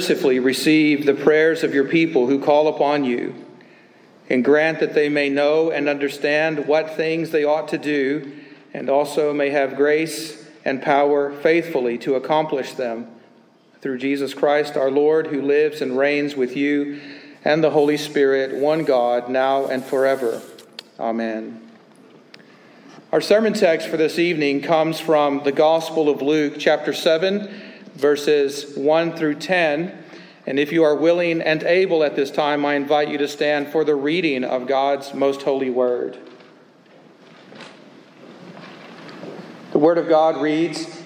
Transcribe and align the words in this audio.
Mercifully 0.00 0.38
receive 0.38 1.04
the 1.04 1.12
prayers 1.12 1.62
of 1.62 1.74
your 1.74 1.84
people 1.84 2.26
who 2.26 2.42
call 2.42 2.68
upon 2.68 3.04
you, 3.04 3.34
and 4.30 4.42
grant 4.42 4.80
that 4.80 4.94
they 4.94 5.10
may 5.10 5.28
know 5.28 5.70
and 5.70 5.90
understand 5.90 6.66
what 6.66 6.96
things 6.96 7.28
they 7.28 7.44
ought 7.44 7.68
to 7.68 7.76
do, 7.76 8.32
and 8.72 8.88
also 8.88 9.34
may 9.34 9.50
have 9.50 9.76
grace 9.76 10.48
and 10.64 10.80
power 10.80 11.30
faithfully 11.30 11.98
to 11.98 12.14
accomplish 12.14 12.72
them. 12.72 13.08
Through 13.82 13.98
Jesus 13.98 14.32
Christ 14.32 14.74
our 14.74 14.90
Lord, 14.90 15.26
who 15.26 15.42
lives 15.42 15.82
and 15.82 15.98
reigns 15.98 16.34
with 16.34 16.56
you 16.56 16.98
and 17.44 17.62
the 17.62 17.68
Holy 17.68 17.98
Spirit, 17.98 18.56
one 18.56 18.84
God, 18.84 19.28
now 19.28 19.66
and 19.66 19.84
forever. 19.84 20.40
Amen. 20.98 21.60
Our 23.12 23.20
sermon 23.20 23.52
text 23.52 23.86
for 23.86 23.98
this 23.98 24.18
evening 24.18 24.62
comes 24.62 24.98
from 24.98 25.42
the 25.44 25.52
Gospel 25.52 26.08
of 26.08 26.22
Luke, 26.22 26.54
chapter 26.58 26.94
7, 26.94 27.69
verses 28.00 28.76
1 28.76 29.16
through 29.16 29.36
10. 29.36 30.04
And 30.46 30.58
if 30.58 30.72
you 30.72 30.82
are 30.82 30.96
willing 30.96 31.40
and 31.42 31.62
able 31.62 32.02
at 32.02 32.16
this 32.16 32.30
time, 32.30 32.64
I 32.64 32.74
invite 32.74 33.08
you 33.08 33.18
to 33.18 33.28
stand 33.28 33.68
for 33.68 33.84
the 33.84 33.94
reading 33.94 34.42
of 34.42 34.66
God's 34.66 35.14
most 35.14 35.42
holy 35.42 35.70
word. 35.70 36.18
The 39.72 39.78
word 39.78 39.98
of 39.98 40.08
God 40.08 40.40
reads 40.40 41.02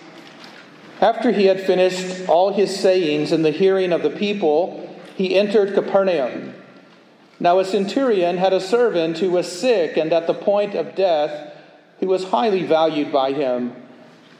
After 1.00 1.32
he 1.32 1.46
had 1.46 1.60
finished 1.60 2.28
all 2.28 2.52
his 2.52 2.78
sayings 2.78 3.32
in 3.32 3.42
the 3.42 3.50
hearing 3.50 3.92
of 3.92 4.02
the 4.02 4.10
people, 4.10 4.80
he 5.16 5.36
entered 5.36 5.74
Capernaum. 5.74 6.54
Now 7.41 7.58
a 7.58 7.64
centurion 7.64 8.38
had 8.38 8.52
a 8.52 8.60
servant 8.60 9.19
who 9.19 9.30
was 9.30 9.50
sick 9.50 9.97
and 9.97 10.12
at 10.12 10.26
the 10.26 10.34
point 10.34 10.74
of 10.74 10.94
death 10.94 11.52
who 12.00 12.06
was 12.06 12.24
highly 12.24 12.62
valued 12.62 13.12
by 13.12 13.32
him. 13.32 13.74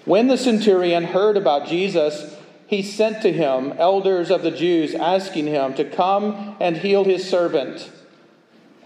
When 0.05 0.29
the 0.29 0.36
centurion 0.36 1.05
heard 1.05 1.36
about 1.36 1.67
Jesus, 1.67 2.36
he 2.67 2.83
sent 2.83 3.23
to 3.23 3.33
him 3.33 3.75
elders 3.79 4.31
of 4.31 4.43
the 4.43 4.51
Jews, 4.51 4.95
asking 4.95 5.47
him 5.47 5.75
to 5.75 5.84
come 5.84 6.57
and 6.61 6.77
heal 6.77 7.05
his 7.05 7.29
servant. 7.29 7.91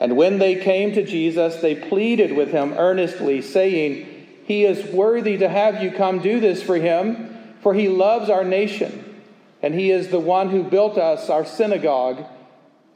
And 0.00 0.16
when 0.16 0.38
they 0.38 0.56
came 0.56 0.92
to 0.94 1.04
Jesus, 1.04 1.56
they 1.56 1.74
pleaded 1.74 2.36
with 2.36 2.50
him 2.50 2.74
earnestly, 2.74 3.40
saying, 3.42 4.26
He 4.44 4.64
is 4.64 4.92
worthy 4.92 5.38
to 5.38 5.48
have 5.48 5.82
you 5.82 5.90
come 5.90 6.20
do 6.20 6.40
this 6.40 6.62
for 6.62 6.76
him, 6.76 7.54
for 7.62 7.74
he 7.74 7.88
loves 7.88 8.30
our 8.30 8.44
nation, 8.44 9.22
and 9.62 9.74
he 9.74 9.90
is 9.90 10.08
the 10.08 10.20
one 10.20 10.50
who 10.50 10.62
built 10.62 10.98
us 10.98 11.28
our 11.28 11.44
synagogue. 11.44 12.24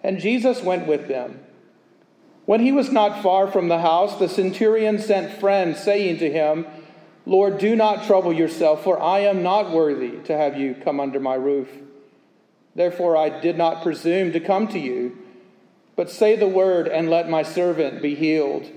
And 0.04 0.20
Jesus 0.20 0.62
went 0.62 0.86
with 0.86 1.08
them. 1.08 1.40
When 2.44 2.60
he 2.60 2.72
was 2.72 2.90
not 2.90 3.22
far 3.22 3.46
from 3.46 3.68
the 3.68 3.78
house, 3.78 4.18
the 4.18 4.28
centurion 4.28 4.98
sent 4.98 5.38
friends, 5.38 5.80
saying 5.80 6.18
to 6.18 6.30
him, 6.30 6.66
Lord, 7.24 7.58
do 7.58 7.76
not 7.76 8.04
trouble 8.06 8.32
yourself, 8.32 8.82
for 8.82 9.00
I 9.00 9.20
am 9.20 9.42
not 9.42 9.70
worthy 9.70 10.18
to 10.24 10.36
have 10.36 10.58
you 10.58 10.74
come 10.74 10.98
under 11.00 11.20
my 11.20 11.34
roof. 11.34 11.68
Therefore 12.74 13.16
I 13.16 13.40
did 13.40 13.56
not 13.56 13.82
presume 13.82 14.32
to 14.32 14.40
come 14.40 14.66
to 14.68 14.78
you, 14.78 15.18
but 15.94 16.10
say 16.10 16.36
the 16.36 16.48
word, 16.48 16.88
and 16.88 17.10
let 17.10 17.28
my 17.28 17.42
servant 17.42 18.02
be 18.02 18.14
healed. 18.14 18.68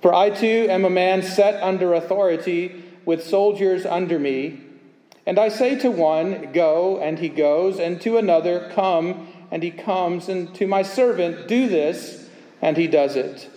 For 0.00 0.12
I 0.14 0.30
too 0.30 0.66
am 0.68 0.84
a 0.84 0.90
man 0.90 1.22
set 1.22 1.62
under 1.62 1.94
authority, 1.94 2.84
with 3.04 3.24
soldiers 3.24 3.84
under 3.84 4.18
me. 4.18 4.60
And 5.26 5.38
I 5.38 5.48
say 5.48 5.78
to 5.80 5.90
one, 5.90 6.52
Go, 6.52 6.98
and 6.98 7.18
he 7.18 7.28
goes, 7.28 7.78
and 7.78 8.00
to 8.00 8.16
another, 8.16 8.70
Come, 8.74 9.28
and 9.50 9.62
he 9.62 9.70
comes, 9.70 10.28
and 10.28 10.52
to 10.56 10.66
my 10.66 10.82
servant, 10.82 11.46
Do 11.46 11.68
this 11.68 12.22
and 12.62 12.76
he 12.76 12.86
does 12.86 13.16
it. 13.16 13.50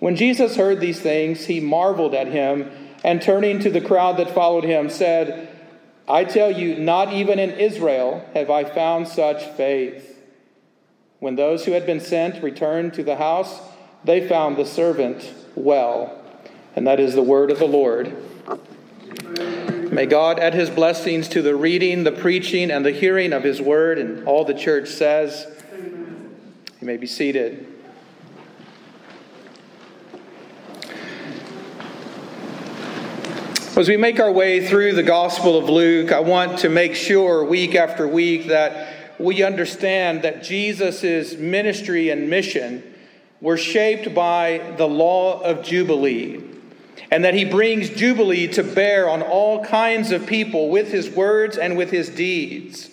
When 0.00 0.16
Jesus 0.16 0.56
heard 0.56 0.80
these 0.80 1.00
things, 1.00 1.46
he 1.46 1.60
marveled 1.60 2.14
at 2.14 2.26
him, 2.26 2.70
and 3.04 3.22
turning 3.22 3.60
to 3.60 3.70
the 3.70 3.80
crowd 3.80 4.16
that 4.16 4.30
followed 4.30 4.64
him, 4.64 4.90
said, 4.90 5.48
I 6.08 6.24
tell 6.24 6.50
you, 6.50 6.76
not 6.76 7.12
even 7.12 7.38
in 7.38 7.50
Israel 7.50 8.24
have 8.34 8.50
I 8.50 8.64
found 8.64 9.08
such 9.08 9.44
faith. 9.56 10.18
When 11.18 11.36
those 11.36 11.64
who 11.64 11.72
had 11.72 11.84
been 11.84 12.00
sent 12.00 12.42
returned 12.42 12.94
to 12.94 13.02
the 13.02 13.16
house, 13.16 13.60
they 14.04 14.26
found 14.26 14.56
the 14.56 14.64
servant 14.64 15.32
well. 15.54 16.18
And 16.74 16.86
that 16.86 17.00
is 17.00 17.14
the 17.14 17.22
word 17.22 17.50
of 17.50 17.58
the 17.58 17.66
Lord. 17.66 18.16
May 19.92 20.06
God 20.06 20.38
add 20.38 20.54
his 20.54 20.70
blessings 20.70 21.28
to 21.28 21.42
the 21.42 21.56
reading, 21.56 22.04
the 22.04 22.12
preaching, 22.12 22.70
and 22.70 22.86
the 22.86 22.92
hearing 22.92 23.32
of 23.32 23.42
his 23.42 23.60
word. 23.60 23.98
And 23.98 24.26
all 24.26 24.44
the 24.44 24.54
church 24.54 24.88
says, 24.88 25.46
You 26.80 26.86
may 26.86 26.96
be 26.96 27.06
seated. 27.06 27.66
As 33.78 33.88
we 33.88 33.96
make 33.96 34.18
our 34.18 34.32
way 34.32 34.66
through 34.66 34.94
the 34.94 35.04
Gospel 35.04 35.56
of 35.56 35.68
Luke, 35.68 36.10
I 36.10 36.18
want 36.18 36.58
to 36.58 36.68
make 36.68 36.96
sure 36.96 37.44
week 37.44 37.76
after 37.76 38.08
week 38.08 38.48
that 38.48 39.20
we 39.20 39.44
understand 39.44 40.22
that 40.22 40.42
Jesus' 40.42 41.36
ministry 41.36 42.10
and 42.10 42.28
mission 42.28 42.82
were 43.40 43.56
shaped 43.56 44.12
by 44.16 44.74
the 44.78 44.88
law 44.88 45.40
of 45.42 45.62
Jubilee, 45.62 46.42
and 47.12 47.24
that 47.24 47.34
he 47.34 47.44
brings 47.44 47.88
Jubilee 47.88 48.48
to 48.48 48.64
bear 48.64 49.08
on 49.08 49.22
all 49.22 49.64
kinds 49.64 50.10
of 50.10 50.26
people 50.26 50.70
with 50.70 50.90
his 50.90 51.08
words 51.08 51.56
and 51.56 51.78
with 51.78 51.92
his 51.92 52.08
deeds. 52.08 52.90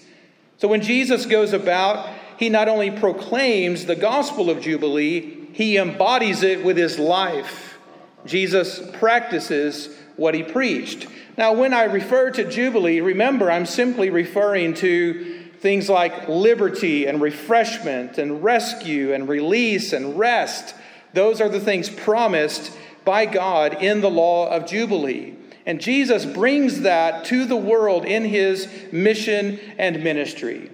So 0.60 0.68
when 0.68 0.82
Jesus 0.82 1.26
goes 1.26 1.52
about, 1.52 2.08
he 2.38 2.48
not 2.48 2.70
only 2.70 2.92
proclaims 2.92 3.88
the 3.88 3.96
gospel 3.96 4.52
of 4.52 4.62
Jubilee, 4.62 5.48
he 5.52 5.78
embodies 5.78 6.44
it 6.44 6.64
with 6.64 6.78
his 6.78 7.00
life. 7.00 7.80
Jesus 8.28 8.80
practices 9.00 9.90
what 10.18 10.34
he 10.34 10.44
preached. 10.44 11.08
Now, 11.38 11.54
when 11.54 11.74
I 11.74 11.84
refer 11.84 12.32
to 12.32 12.50
Jubilee, 12.50 13.02
remember 13.02 13.52
I'm 13.52 13.66
simply 13.66 14.10
referring 14.10 14.74
to 14.76 15.44
things 15.60 15.90
like 15.90 16.30
liberty 16.30 17.06
and 17.08 17.22
refreshment 17.22 18.18
and 18.18 18.44
rescue 18.44 19.14
and 19.14 19.28
release 19.28 19.94
and 19.94 20.18
rest. 20.18 20.76
Those 21.14 21.42
are 21.42 21.50
the 21.50 21.60
things 21.60 21.90
promised 21.90 22.72
by 23.04 23.26
God 23.26 23.82
in 23.82 24.02
the 24.02 24.10
law 24.10 24.50
of 24.50 24.68
Jubilee. 24.68 25.34
And 25.66 25.82
Jesus 25.82 26.26
brings 26.26 26.82
that 26.82 27.26
to 27.26 27.46
the 27.46 27.56
world 27.56 28.06
in 28.06 28.26
his 28.26 28.70
mission 28.92 29.60
and 29.78 30.04
ministry. 30.04 30.72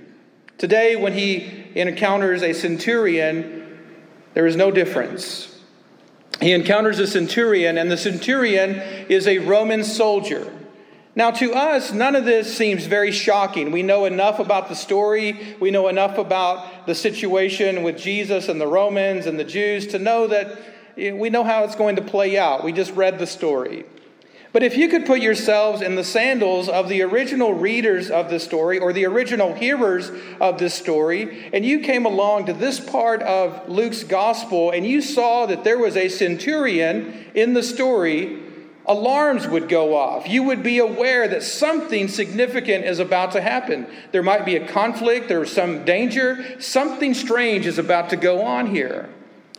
Today, 0.57 0.95
when 0.95 1.13
he 1.13 1.71
encounters 1.75 2.43
a 2.43 2.53
centurion, 2.53 3.79
there 4.33 4.45
is 4.45 4.55
no 4.55 4.69
difference 4.69 5.50
he 6.39 6.53
encounters 6.53 6.99
a 6.99 7.07
centurion, 7.07 7.77
and 7.77 7.91
the 7.91 7.97
centurion 7.97 8.75
is 9.09 9.27
a 9.27 9.39
Roman 9.39 9.83
soldier. 9.83 10.51
Now, 11.13 11.31
to 11.31 11.53
us, 11.53 11.91
none 11.91 12.15
of 12.15 12.23
this 12.23 12.55
seems 12.55 12.85
very 12.85 13.11
shocking. 13.11 13.71
We 13.71 13.83
know 13.83 14.05
enough 14.05 14.39
about 14.39 14.69
the 14.69 14.75
story, 14.75 15.55
we 15.59 15.69
know 15.69 15.89
enough 15.89 16.17
about 16.17 16.87
the 16.87 16.95
situation 16.95 17.83
with 17.83 17.97
Jesus 17.97 18.47
and 18.47 18.61
the 18.61 18.67
Romans 18.67 19.25
and 19.25 19.37
the 19.37 19.43
Jews 19.43 19.87
to 19.87 19.99
know 19.99 20.27
that 20.27 20.57
eh, 20.97 21.11
we 21.11 21.29
know 21.29 21.43
how 21.43 21.65
it's 21.65 21.75
going 21.75 21.97
to 21.97 22.01
play 22.01 22.37
out. 22.37 22.63
We 22.63 22.71
just 22.71 22.93
read 22.93 23.19
the 23.19 23.27
story. 23.27 23.83
But 24.53 24.63
if 24.63 24.75
you 24.75 24.89
could 24.89 25.05
put 25.05 25.21
yourselves 25.21 25.81
in 25.81 25.95
the 25.95 26.03
sandals 26.03 26.67
of 26.67 26.89
the 26.89 27.01
original 27.03 27.53
readers 27.53 28.11
of 28.11 28.29
the 28.29 28.39
story 28.39 28.79
or 28.79 28.91
the 28.91 29.05
original 29.05 29.53
hearers 29.53 30.11
of 30.41 30.59
this 30.59 30.73
story, 30.73 31.49
and 31.53 31.65
you 31.65 31.79
came 31.79 32.05
along 32.05 32.47
to 32.47 32.53
this 32.53 32.79
part 32.79 33.21
of 33.21 33.69
Luke's 33.69 34.03
gospel 34.03 34.71
and 34.71 34.85
you 34.85 35.01
saw 35.01 35.45
that 35.45 35.63
there 35.63 35.77
was 35.77 35.95
a 35.95 36.09
centurion 36.09 37.27
in 37.33 37.53
the 37.53 37.63
story, 37.63 38.39
alarms 38.85 39.47
would 39.47 39.69
go 39.69 39.95
off. 39.95 40.27
You 40.27 40.43
would 40.43 40.63
be 40.63 40.79
aware 40.79 41.29
that 41.29 41.43
something 41.43 42.09
significant 42.09 42.83
is 42.83 42.99
about 42.99 43.31
to 43.33 43.41
happen. 43.41 43.87
There 44.11 44.23
might 44.23 44.43
be 44.43 44.57
a 44.57 44.67
conflict, 44.67 45.29
there's 45.29 45.53
some 45.53 45.85
danger, 45.85 46.59
something 46.59 47.13
strange 47.13 47.65
is 47.65 47.77
about 47.77 48.09
to 48.09 48.17
go 48.17 48.41
on 48.41 48.75
here. 48.75 49.07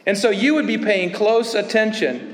And 0.05 0.19
so 0.19 0.29
you 0.29 0.55
would 0.55 0.67
be 0.67 0.77
paying 0.77 1.13
close 1.13 1.55
attention 1.55 2.32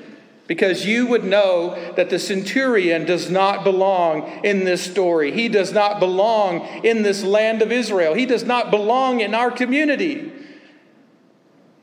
because 0.49 0.87
you 0.87 1.07
would 1.07 1.25
know 1.25 1.93
that 1.95 2.09
the 2.09 2.19
centurion 2.19 3.05
does 3.05 3.31
not 3.31 3.63
belong 3.63 4.41
in 4.43 4.65
this 4.65 4.83
story. 4.83 5.31
He 5.31 5.47
does 5.47 5.73
not 5.73 6.01
belong 6.01 6.67
in 6.85 7.03
this 7.03 7.23
land 7.23 7.61
of 7.61 7.71
Israel. 7.71 8.15
He 8.15 8.25
does 8.25 8.45
not 8.45 8.71
belong 8.71 9.21
in 9.21 9.35
our 9.35 9.51
community. 9.51 10.33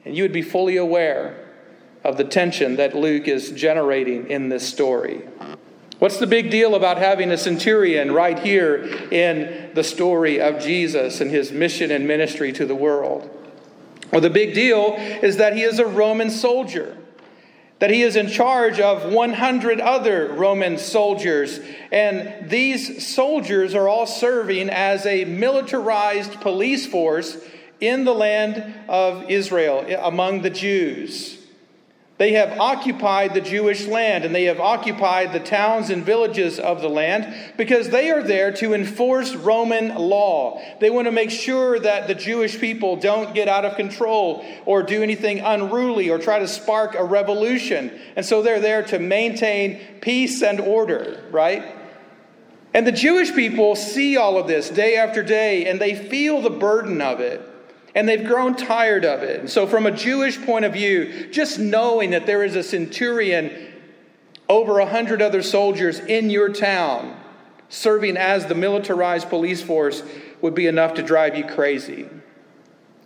And 0.04 0.18
you 0.18 0.24
would 0.24 0.34
be 0.34 0.42
fully 0.42 0.78
aware 0.78 1.46
of 2.04 2.18
the 2.18 2.24
tension 2.24 2.76
that 2.78 2.96
Luke 2.96 3.28
is 3.28 3.52
generating 3.52 4.30
in 4.32 4.50
this 4.50 4.68
story. 4.68 5.22
What's 6.00 6.18
the 6.18 6.28
big 6.28 6.50
deal 6.50 6.74
about 6.74 6.98
having 6.98 7.32
a 7.32 7.38
centurion 7.38 8.12
right 8.12 8.38
here 8.38 8.84
in 9.12 9.72
the 9.76 9.84
story 9.84 10.42
of 10.42 10.60
Jesus 10.60 11.22
and 11.22 11.30
his 11.30 11.52
mission 11.52 11.92
and 11.92 12.08
ministry 12.08 12.52
to 12.54 12.66
the 12.66 12.76
world? 12.76 13.30
Well, 14.12 14.22
the 14.22 14.30
big 14.32 14.56
deal 14.56 14.96
is 14.98 15.38
that 15.38 15.56
he 15.56 15.62
is 15.62 15.78
a 15.78 15.86
Roman 15.86 16.32
soldier 16.32 16.98
that 17.80 17.89
he 17.89 18.01
is 18.01 18.16
in 18.16 18.27
charge 18.27 18.80
of 18.80 19.12
100 19.12 19.81
other 19.81 20.33
Roman 20.33 20.77
soldiers. 20.77 21.60
And 21.92 22.50
these 22.50 23.06
soldiers 23.06 23.75
are 23.75 23.88
all 23.88 24.07
serving 24.07 24.69
as 24.69 25.06
a 25.06 25.25
militarized 25.25 26.39
police 26.42 26.88
force 26.88 27.38
in 27.81 28.06
the 28.06 28.13
land 28.13 28.74
of 28.88 29.30
Israel 29.30 29.86
among 30.01 30.42
the 30.42 30.50
Jews. 30.50 31.35
They 32.18 32.32
have 32.34 32.58
occupied 32.60 33.34
the 33.34 33.42
Jewish 33.42 33.88
land 33.88 34.24
and 34.24 34.34
they 34.34 34.46
have 34.46 34.62
occupied 34.62 35.34
the 35.34 35.42
towns 35.42 35.90
and 35.90 36.06
villages 36.06 36.60
of 36.60 36.82
the 36.82 36.88
land 36.88 37.36
because 37.58 37.90
they 37.90 38.10
are 38.10 38.24
there 38.24 38.54
to 38.54 38.74
enforce 38.74 39.36
Roman 39.36 39.94
law. 39.96 40.62
They 40.80 40.90
want 40.90 41.08
to 41.08 41.12
make 41.12 41.30
sure 41.30 41.78
that 41.78 42.08
the 42.08 42.16
Jewish 42.16 42.58
people 42.58 42.96
don't 42.96 43.36
get 43.36 43.50
out 43.50 43.66
of 43.66 43.76
control 43.76 44.46
or 44.66 44.82
do 44.82 45.04
anything 45.04 45.40
unruly 45.42 46.10
or 46.10 46.18
try 46.18 46.40
to 46.40 46.48
spark 46.48 46.96
a 46.96 47.04
revolution. 47.04 47.92
And 48.16 48.26
so 48.26 48.42
they're 48.42 48.62
there 48.62 48.84
to 48.84 49.00
maintain 49.00 49.82
peace 50.00 50.42
and 50.42 50.62
order, 50.62 51.22
right? 51.32 51.76
And 52.74 52.88
the 52.88 52.94
Jewish 52.94 53.36
people 53.36 53.76
see 53.76 54.16
all 54.16 54.38
of 54.38 54.48
this 54.48 54.70
day 54.70 54.96
after 54.96 55.22
day 55.22 55.66
and 55.66 55.82
they 55.82 55.96
feel 55.96 56.42
the 56.42 56.50
burden 56.50 57.02
of 57.02 57.20
it 57.20 57.42
and 57.96 58.08
they've 58.08 58.28
grown 58.28 58.56
tired 58.56 59.06
of 59.06 59.24
it. 59.24 59.40
And 59.40 59.50
so, 59.50 59.66
from 59.66 59.86
a 59.86 59.92
Jewish 59.92 60.40
point 60.46 60.66
of 60.66 60.74
view, 60.74 61.28
just 61.32 61.58
knowing 61.58 62.12
that 62.12 62.26
there 62.26 62.44
is 62.44 62.56
a 62.56 62.64
centurion 62.64 63.74
over 64.48 64.80
a 64.80 64.86
hundred 64.86 65.22
other 65.22 65.42
soldiers 65.42 66.00
in 66.00 66.30
your 66.30 66.50
town 66.50 67.18
serving 67.70 68.16
as 68.16 68.46
the 68.46 68.54
militarized 68.54 69.30
police 69.30 69.62
force 69.62 70.04
would 70.42 70.54
be 70.54 70.68
enough 70.68 70.94
to 70.96 71.02
drive 71.02 71.36
you 71.36 71.44
crazy. 71.46 72.08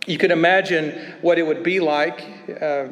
You 0.06 0.18
can 0.18 0.30
imagine 0.30 1.14
what 1.22 1.38
it 1.38 1.46
would 1.46 1.62
be 1.62 1.80
like. 1.80 2.20
Uh, 2.60 2.88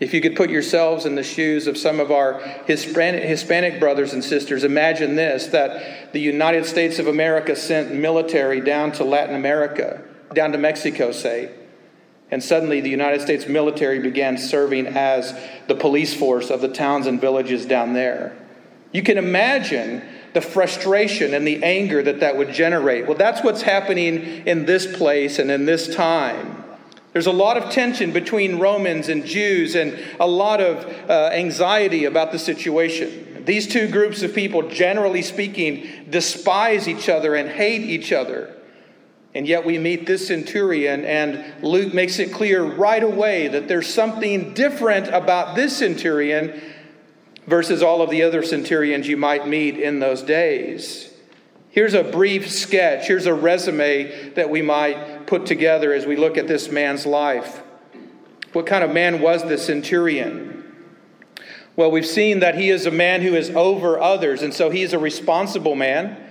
if 0.00 0.14
you 0.14 0.22
could 0.22 0.34
put 0.34 0.48
yourselves 0.48 1.04
in 1.04 1.14
the 1.14 1.22
shoes 1.22 1.66
of 1.66 1.76
some 1.76 2.00
of 2.00 2.10
our 2.10 2.40
Hispanic, 2.66 3.22
Hispanic 3.22 3.78
brothers 3.78 4.14
and 4.14 4.24
sisters, 4.24 4.64
imagine 4.64 5.14
this 5.14 5.48
that 5.48 6.12
the 6.12 6.20
United 6.20 6.64
States 6.64 6.98
of 6.98 7.06
America 7.06 7.54
sent 7.54 7.94
military 7.94 8.60
down 8.62 8.92
to 8.92 9.04
Latin 9.04 9.36
America 9.36 10.02
down 10.32 10.52
to 10.52 10.58
Mexico, 10.58 11.12
say, 11.12 11.50
and 12.30 12.42
suddenly 12.42 12.80
the 12.80 12.90
United 12.90 13.20
States 13.20 13.46
military 13.48 13.98
began 13.98 14.38
serving 14.38 14.86
as 14.86 15.36
the 15.66 15.74
police 15.74 16.14
force 16.14 16.50
of 16.50 16.60
the 16.60 16.68
towns 16.68 17.06
and 17.06 17.20
villages 17.20 17.66
down 17.66 17.92
there. 17.92 18.36
You 18.92 19.02
can 19.02 19.18
imagine 19.18 20.02
the 20.32 20.40
frustration 20.40 21.34
and 21.34 21.46
the 21.46 21.62
anger 21.64 22.02
that 22.02 22.20
that 22.20 22.36
would 22.36 22.52
generate. 22.52 23.06
Well, 23.06 23.18
that's 23.18 23.42
what's 23.42 23.62
happening 23.62 24.46
in 24.46 24.64
this 24.64 24.96
place 24.96 25.38
and 25.38 25.50
in 25.50 25.66
this 25.66 25.94
time. 25.94 26.64
There's 27.12 27.26
a 27.26 27.32
lot 27.32 27.56
of 27.56 27.72
tension 27.72 28.12
between 28.12 28.60
Romans 28.60 29.08
and 29.08 29.24
Jews 29.24 29.74
and 29.74 29.98
a 30.20 30.26
lot 30.28 30.60
of 30.60 30.84
uh, 31.10 31.30
anxiety 31.32 32.04
about 32.04 32.30
the 32.30 32.38
situation. 32.38 33.42
These 33.44 33.66
two 33.66 33.88
groups 33.88 34.22
of 34.22 34.32
people, 34.32 34.68
generally 34.68 35.22
speaking, 35.22 35.88
despise 36.08 36.86
each 36.86 37.08
other 37.08 37.34
and 37.34 37.48
hate 37.48 37.82
each 37.82 38.12
other. 38.12 38.54
And 39.34 39.46
yet 39.46 39.64
we 39.64 39.78
meet 39.78 40.06
this 40.06 40.26
centurion, 40.26 41.04
and 41.04 41.44
Luke 41.62 41.94
makes 41.94 42.18
it 42.18 42.32
clear 42.32 42.64
right 42.64 43.02
away 43.02 43.46
that 43.48 43.68
there's 43.68 43.92
something 43.92 44.54
different 44.54 45.06
about 45.08 45.54
this 45.54 45.76
centurion 45.76 46.60
versus 47.46 47.82
all 47.82 48.02
of 48.02 48.10
the 48.10 48.22
other 48.22 48.42
centurions 48.42 49.06
you 49.06 49.16
might 49.16 49.46
meet 49.46 49.78
in 49.78 50.00
those 50.00 50.22
days. 50.22 51.12
Here's 51.70 51.94
a 51.94 52.02
brief 52.02 52.50
sketch, 52.50 53.06
here's 53.06 53.26
a 53.26 53.34
resume 53.34 54.30
that 54.30 54.50
we 54.50 54.62
might 54.62 55.28
put 55.28 55.46
together 55.46 55.92
as 55.92 56.06
we 56.06 56.16
look 56.16 56.36
at 56.36 56.48
this 56.48 56.68
man's 56.68 57.06
life. 57.06 57.62
What 58.52 58.66
kind 58.66 58.82
of 58.82 58.92
man 58.92 59.20
was 59.20 59.44
the 59.44 59.56
centurion? 59.56 60.56
Well, 61.76 61.92
we've 61.92 62.04
seen 62.04 62.40
that 62.40 62.56
he 62.56 62.68
is 62.68 62.86
a 62.86 62.90
man 62.90 63.22
who 63.22 63.36
is 63.36 63.50
over 63.50 64.00
others, 64.00 64.42
and 64.42 64.52
so 64.52 64.70
he's 64.70 64.92
a 64.92 64.98
responsible 64.98 65.76
man. 65.76 66.29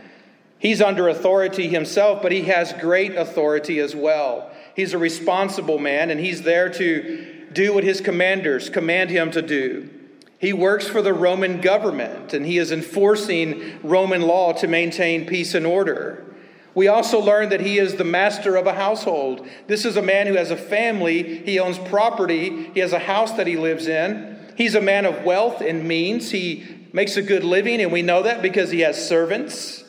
He's 0.59 0.81
under 0.81 1.07
authority 1.07 1.69
himself, 1.69 2.21
but 2.21 2.33
he 2.33 2.43
has 2.43 2.73
great 2.73 3.15
authority 3.15 3.79
as 3.79 3.95
well. 3.95 4.51
He's 4.75 4.93
a 4.93 4.97
responsible 4.97 5.79
man, 5.79 6.09
and 6.09 6.19
he's 6.19 6.41
there 6.41 6.69
to 6.69 7.47
do 7.53 7.73
what 7.73 7.83
his 7.83 8.01
commanders 8.01 8.69
command 8.69 9.09
him 9.09 9.31
to 9.31 9.41
do. 9.41 9.89
He 10.37 10.53
works 10.53 10.87
for 10.87 11.01
the 11.01 11.13
Roman 11.13 11.61
government, 11.61 12.33
and 12.33 12.45
he 12.45 12.57
is 12.57 12.71
enforcing 12.71 13.79
Roman 13.83 14.21
law 14.21 14.53
to 14.53 14.67
maintain 14.67 15.25
peace 15.25 15.53
and 15.53 15.65
order. 15.65 16.25
We 16.75 16.87
also 16.87 17.19
learn 17.19 17.49
that 17.49 17.61
he 17.61 17.77
is 17.77 17.95
the 17.95 18.03
master 18.03 18.55
of 18.55 18.67
a 18.67 18.73
household. 18.73 19.47
This 19.67 19.85
is 19.85 19.97
a 19.97 20.01
man 20.01 20.27
who 20.27 20.35
has 20.35 20.51
a 20.51 20.57
family, 20.57 21.39
he 21.39 21.59
owns 21.59 21.77
property, 21.77 22.69
he 22.73 22.79
has 22.79 22.93
a 22.93 22.99
house 22.99 23.31
that 23.33 23.47
he 23.47 23.57
lives 23.57 23.87
in. 23.87 24.37
He's 24.55 24.75
a 24.75 24.81
man 24.81 25.05
of 25.05 25.23
wealth 25.23 25.61
and 25.61 25.85
means. 25.87 26.31
He 26.31 26.87
makes 26.93 27.17
a 27.17 27.21
good 27.21 27.43
living, 27.43 27.81
and 27.81 27.91
we 27.91 28.01
know 28.01 28.23
that 28.23 28.41
because 28.41 28.71
he 28.71 28.81
has 28.81 29.07
servants. 29.07 29.83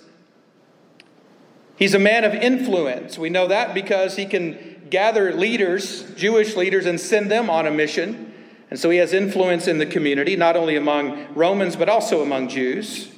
He's 1.81 1.95
a 1.95 1.99
man 1.99 2.25
of 2.25 2.35
influence. 2.35 3.19
We 3.19 3.31
know 3.31 3.49
that 3.49 3.73
because 3.73 4.17
he 4.17 4.27
can 4.27 4.83
gather 4.91 5.33
leaders, 5.33 6.03
Jewish 6.15 6.55
leaders, 6.55 6.85
and 6.85 7.01
send 7.01 7.31
them 7.31 7.49
on 7.49 7.67
a 7.67 7.71
mission. 7.71 8.35
And 8.69 8.79
so 8.79 8.91
he 8.91 8.99
has 8.99 9.15
influence 9.15 9.67
in 9.67 9.79
the 9.79 9.87
community, 9.87 10.37
not 10.37 10.57
only 10.57 10.77
among 10.77 11.35
Romans, 11.35 11.77
but 11.77 11.89
also 11.89 12.21
among 12.21 12.49
Jews. 12.49 13.11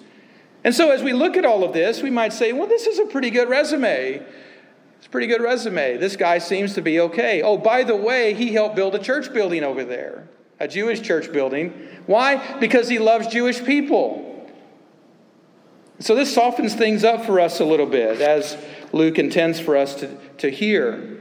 And 0.63 0.73
so 0.73 0.93
as 0.93 1.03
we 1.03 1.13
look 1.13 1.37
at 1.37 1.45
all 1.45 1.65
of 1.65 1.73
this, 1.73 2.03
we 2.03 2.11
might 2.11 2.33
say, 2.33 2.53
well, 2.53 2.69
this 2.69 2.87
is 2.87 3.01
a 3.01 3.07
pretty 3.07 3.31
good 3.31 3.49
resume. 3.49 4.23
It's 4.99 5.07
a 5.09 5.11
pretty 5.11 5.27
good 5.27 5.43
resume. 5.43 5.97
This 5.97 6.15
guy 6.15 6.39
seems 6.39 6.75
to 6.75 6.83
be 6.83 7.01
okay. 7.01 7.43
Oh, 7.43 7.59
by 7.59 7.83
the 7.83 7.97
way, 7.97 8.33
he 8.33 8.53
helped 8.53 8.77
build 8.77 8.95
a 8.95 9.01
church 9.01 9.33
building 9.33 9.65
over 9.65 9.85
there, 9.85 10.29
a 10.61 10.69
Jewish 10.69 11.01
church 11.01 11.33
building. 11.33 11.71
Why? 12.07 12.61
Because 12.61 12.89
he 12.89 13.01
loves 13.01 13.27
Jewish 13.27 13.65
people. 13.65 14.32
So 16.03 16.17
this 16.17 16.35
softens 16.35 16.75
things 16.75 17.05
up 17.05 17.25
for 17.25 17.39
us 17.39 17.61
a 17.61 17.65
little 17.65 17.87
bit, 17.87 18.21
as 18.21 18.57
Luke 18.93 19.21
intends 19.21 19.61
for 19.61 19.77
us 19.77 19.95
to, 20.01 20.09
to 20.39 20.51
hear. 20.51 21.21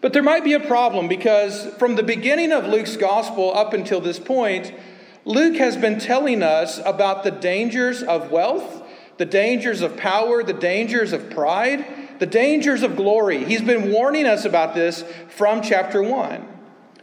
But 0.00 0.14
there 0.14 0.22
might 0.22 0.42
be 0.42 0.54
a 0.54 0.60
problem 0.60 1.06
because 1.06 1.66
from 1.74 1.94
the 1.94 2.02
beginning 2.02 2.50
of 2.50 2.64
Luke's 2.64 2.96
gospel 2.96 3.54
up 3.54 3.74
until 3.74 4.00
this 4.00 4.18
point, 4.18 4.72
Luke 5.26 5.56
has 5.56 5.76
been 5.76 5.98
telling 5.98 6.42
us 6.42 6.80
about 6.86 7.24
the 7.24 7.30
dangers 7.30 8.02
of 8.02 8.30
wealth, 8.30 8.82
the 9.18 9.26
dangers 9.26 9.82
of 9.82 9.98
power, 9.98 10.42
the 10.42 10.54
dangers 10.54 11.12
of 11.12 11.28
pride, 11.28 11.84
the 12.20 12.26
dangers 12.26 12.82
of 12.82 12.96
glory. 12.96 13.44
He's 13.44 13.60
been 13.60 13.92
warning 13.92 14.24
us 14.24 14.46
about 14.46 14.74
this 14.74 15.04
from 15.28 15.60
chapter 15.60 16.02
1. 16.02 16.53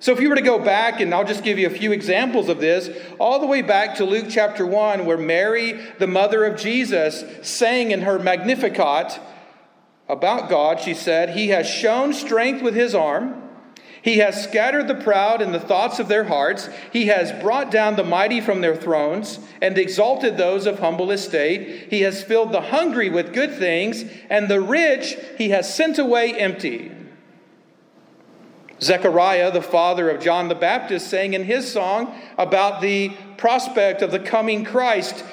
So, 0.02 0.12
if 0.12 0.20
you 0.20 0.30
were 0.30 0.36
to 0.36 0.42
go 0.42 0.58
back, 0.58 1.00
and 1.00 1.14
I'll 1.14 1.24
just 1.24 1.44
give 1.44 1.60
you 1.60 1.68
a 1.68 1.70
few 1.70 1.92
examples 1.92 2.50
of 2.50 2.60
this, 2.60 2.90
all 3.20 3.40
the 3.40 3.46
way 3.46 3.62
back 3.62 3.98
to 3.98 4.04
Luke 4.04 4.26
chapter 4.32 4.66
1, 4.66 5.06
where 5.06 5.16
Mary, 5.16 5.80
the 6.00 6.08
mother 6.08 6.44
of 6.44 6.60
Jesus, 6.60 7.24
sang 7.48 7.92
in 7.92 8.02
her 8.02 8.18
Magnificat 8.18 9.20
about 10.10 10.50
God, 10.50 10.80
she 10.80 10.96
said, 10.96 11.30
He 11.30 11.50
has 11.50 11.70
shown 11.70 12.14
strength 12.14 12.64
with 12.64 12.74
His 12.74 12.96
arm. 12.96 13.44
He 14.02 14.18
has 14.18 14.44
scattered 14.44 14.88
the 14.88 14.96
proud 14.96 15.40
in 15.40 15.52
the 15.52 15.60
thoughts 15.60 16.00
of 16.00 16.08
their 16.08 16.24
hearts. 16.24 16.68
He 16.92 17.06
has 17.06 17.32
brought 17.40 17.70
down 17.70 17.96
the 17.96 18.04
mighty 18.04 18.42
from 18.42 18.62
their 18.62 18.76
thrones 18.76 19.38
and 19.62 19.78
exalted 19.78 20.36
those 20.36 20.66
of 20.66 20.80
humble 20.80 21.12
estate. 21.12 21.90
He 21.92 22.02
has 22.02 22.24
filled 22.24 22.54
the 22.54 22.62
hungry 22.62 23.12
with 23.12 23.36
good 23.36 23.54
things, 23.54 24.04
and 24.32 24.50
the 24.50 24.62
rich 24.62 25.16
he 25.38 25.52
has 25.52 25.72
sent 25.72 26.00
away 26.00 26.34
empty. 26.34 26.92
Zechariah, 28.84 29.52
the 29.52 29.62
father 29.62 30.10
of 30.10 30.22
John 30.22 30.48
the 30.48 30.56
Baptist, 30.56 31.10
sang 31.10 31.34
in 31.34 31.44
his 31.44 31.72
song 31.72 32.16
about 32.38 32.82
the 32.82 33.10
prospect 33.38 34.02
of 34.02 34.12
the 34.12 34.20
coming 34.20 34.64
Christ 34.64 35.24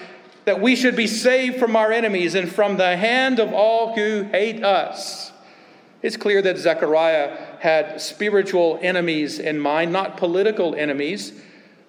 that 0.45 0.61
we 0.61 0.77
should 0.77 0.97
be 0.97 1.07
saved 1.07 1.59
from 1.59 1.77
our 1.77 1.93
enemies 1.93 2.35
and 2.35 2.51
from 2.51 2.77
the 2.77 2.97
hand 2.97 3.39
of 3.39 3.53
all 3.53 3.95
who 3.95 4.23
hate 4.25 4.65
us. 4.65 5.33
It's 6.03 6.17
clear 6.17 6.41
that 6.43 6.59
Zechariah 6.59 7.37
had 7.61 8.01
spiritual 8.01 8.79
enemies 8.83 9.39
in 9.39 9.59
mind, 9.59 9.93
not 9.93 10.17
political 10.17 10.75
enemies, 10.75 11.33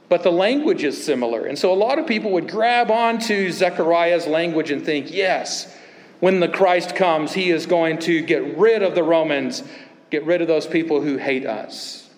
but 0.08 0.24
the 0.24 0.32
language 0.32 0.84
is 0.84 1.02
similar. 1.02 1.46
And 1.46 1.60
so 1.60 1.72
a 1.72 1.76
lot 1.76 2.00
of 2.00 2.08
people 2.08 2.32
would 2.32 2.50
grab 2.50 2.90
onto 2.90 3.52
Zechariah's 3.52 4.26
language 4.28 4.72
and 4.72 4.84
think, 4.84 5.12
yes, 5.12 5.74
when 6.20 6.40
the 6.40 6.50
Christ 6.50 6.96
comes, 6.96 7.34
he 7.34 7.52
is 7.52 7.66
going 7.66 8.00
to 8.00 8.22
get 8.22 8.58
rid 8.58 8.82
of 8.82 8.96
the 8.96 9.04
Romans 9.04 9.64
Get 10.10 10.26
rid 10.26 10.42
of 10.42 10.48
those 10.48 10.66
people 10.66 11.02
who 11.02 11.18
hate 11.18 11.46
us. 11.46 12.10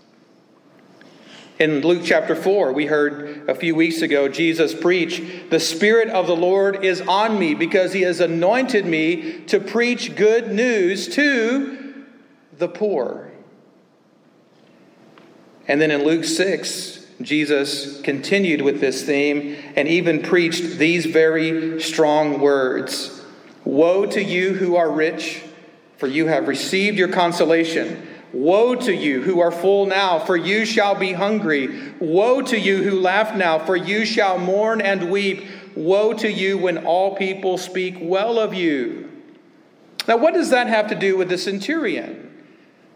In 1.60 1.82
Luke 1.82 2.02
chapter 2.04 2.36
4, 2.36 2.74
we 2.74 2.88
heard 2.88 3.48
a 3.48 3.54
few 3.54 3.76
weeks 3.76 4.02
ago 4.02 4.28
Jesus 4.28 4.74
preach, 4.74 5.22
The 5.52 5.60
Spirit 5.60 6.10
of 6.10 6.26
the 6.26 6.36
Lord 6.36 6.84
is 6.84 7.02
on 7.02 7.38
me 7.38 7.54
because 7.54 7.94
he 7.94 8.02
has 8.02 8.20
anointed 8.20 8.86
me 8.86 9.42
to 9.42 9.60
preach 9.60 10.16
good 10.16 10.52
news 10.52 11.08
to 11.10 12.06
the 12.58 12.68
poor. 12.68 13.32
And 15.68 15.80
then 15.80 15.92
in 15.92 16.04
Luke 16.04 16.24
6, 16.26 17.06
Jesus 17.22 18.02
continued 18.02 18.62
with 18.62 18.82
this 18.82 19.04
theme 19.04 19.56
and 19.76 19.88
even 19.88 20.24
preached 20.24 20.80
these 20.80 21.06
very 21.06 21.80
strong 21.82 22.40
words 22.40 23.20
Woe 23.64 24.08
to 24.08 24.24
you 24.24 24.56
who 24.56 24.76
are 24.76 24.92
rich! 24.92 25.44
For 26.02 26.08
you 26.08 26.26
have 26.26 26.48
received 26.48 26.98
your 26.98 27.10
consolation. 27.10 28.08
Woe 28.34 28.74
to 28.74 28.92
you 28.92 29.22
who 29.22 29.40
are 29.40 29.52
full 29.52 29.86
now, 29.86 30.18
for 30.18 30.36
you 30.36 30.66
shall 30.66 30.96
be 30.96 31.14
hungry. 31.14 31.94
Woe 32.00 32.42
to 32.42 32.60
you 32.60 32.82
who 32.82 33.00
laugh 33.00 33.36
now, 33.36 33.60
for 33.60 33.76
you 33.76 34.04
shall 34.04 34.40
mourn 34.40 34.82
and 34.82 35.12
weep. 35.12 35.46
Woe 35.76 36.14
to 36.14 36.32
you 36.32 36.58
when 36.58 36.88
all 36.88 37.16
people 37.16 37.60
speak 37.60 37.98
well 38.02 38.40
of 38.40 38.56
you. 38.56 39.12
Now, 40.08 40.18
what 40.18 40.34
does 40.34 40.50
that 40.50 40.66
have 40.66 40.88
to 40.88 40.96
do 40.96 41.18
with 41.18 41.30
the 41.30 41.38
centurion? 41.38 42.30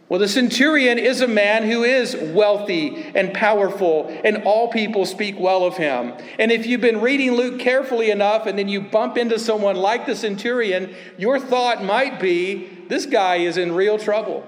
Well, 0.09 0.19
the 0.19 0.27
centurion 0.27 0.97
is 0.97 1.21
a 1.21 1.27
man 1.27 1.63
who 1.63 1.83
is 1.83 2.15
wealthy 2.15 3.11
and 3.13 3.35
powerful, 3.35 4.07
and 4.23 4.43
all 4.45 4.71
people 4.71 5.05
speak 5.05 5.39
well 5.39 5.63
of 5.63 5.77
him. 5.77 6.13
And 6.39 6.51
if 6.51 6.65
you've 6.65 6.81
been 6.81 7.01
reading 7.01 7.33
Luke 7.33 7.59
carefully 7.59 8.09
enough 8.09 8.47
and 8.47 8.57
then 8.57 8.67
you 8.67 8.81
bump 8.81 9.15
into 9.17 9.37
someone 9.37 9.75
like 9.75 10.07
the 10.07 10.15
centurion, 10.15 10.95
your 11.19 11.39
thought 11.39 11.83
might 11.83 12.19
be 12.19 12.74
this 12.87 13.05
guy 13.05 13.37
is 13.37 13.57
in 13.57 13.73
real 13.73 13.97
trouble. 13.97 14.45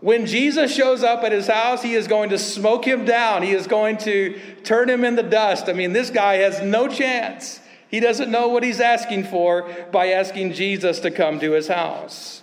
When 0.00 0.26
Jesus 0.26 0.74
shows 0.74 1.02
up 1.02 1.24
at 1.24 1.32
his 1.32 1.46
house, 1.46 1.82
he 1.82 1.94
is 1.94 2.06
going 2.06 2.30
to 2.30 2.38
smoke 2.38 2.84
him 2.86 3.04
down, 3.04 3.42
he 3.42 3.52
is 3.52 3.66
going 3.66 3.98
to 3.98 4.38
turn 4.62 4.90
him 4.90 5.04
in 5.04 5.16
the 5.16 5.22
dust. 5.22 5.68
I 5.68 5.72
mean, 5.72 5.92
this 5.92 6.10
guy 6.10 6.36
has 6.36 6.60
no 6.60 6.88
chance. 6.88 7.60
He 7.88 8.00
doesn't 8.00 8.30
know 8.30 8.48
what 8.48 8.62
he's 8.62 8.80
asking 8.80 9.24
for 9.24 9.68
by 9.92 10.08
asking 10.08 10.52
Jesus 10.52 11.00
to 11.00 11.10
come 11.10 11.40
to 11.40 11.52
his 11.52 11.68
house. 11.68 12.42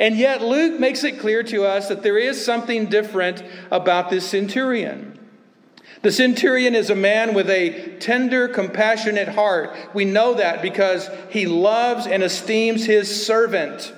And 0.00 0.16
yet, 0.16 0.42
Luke 0.42 0.78
makes 0.78 1.04
it 1.04 1.18
clear 1.18 1.42
to 1.44 1.64
us 1.64 1.88
that 1.88 2.02
there 2.02 2.18
is 2.18 2.44
something 2.44 2.86
different 2.86 3.42
about 3.70 4.10
this 4.10 4.28
centurion. 4.28 5.18
The 6.02 6.12
centurion 6.12 6.76
is 6.76 6.90
a 6.90 6.94
man 6.94 7.34
with 7.34 7.50
a 7.50 7.96
tender, 7.98 8.46
compassionate 8.48 9.28
heart. 9.28 9.76
We 9.94 10.04
know 10.04 10.34
that 10.34 10.62
because 10.62 11.10
he 11.30 11.46
loves 11.46 12.06
and 12.06 12.22
esteems 12.22 12.86
his 12.86 13.26
servant. 13.26 13.92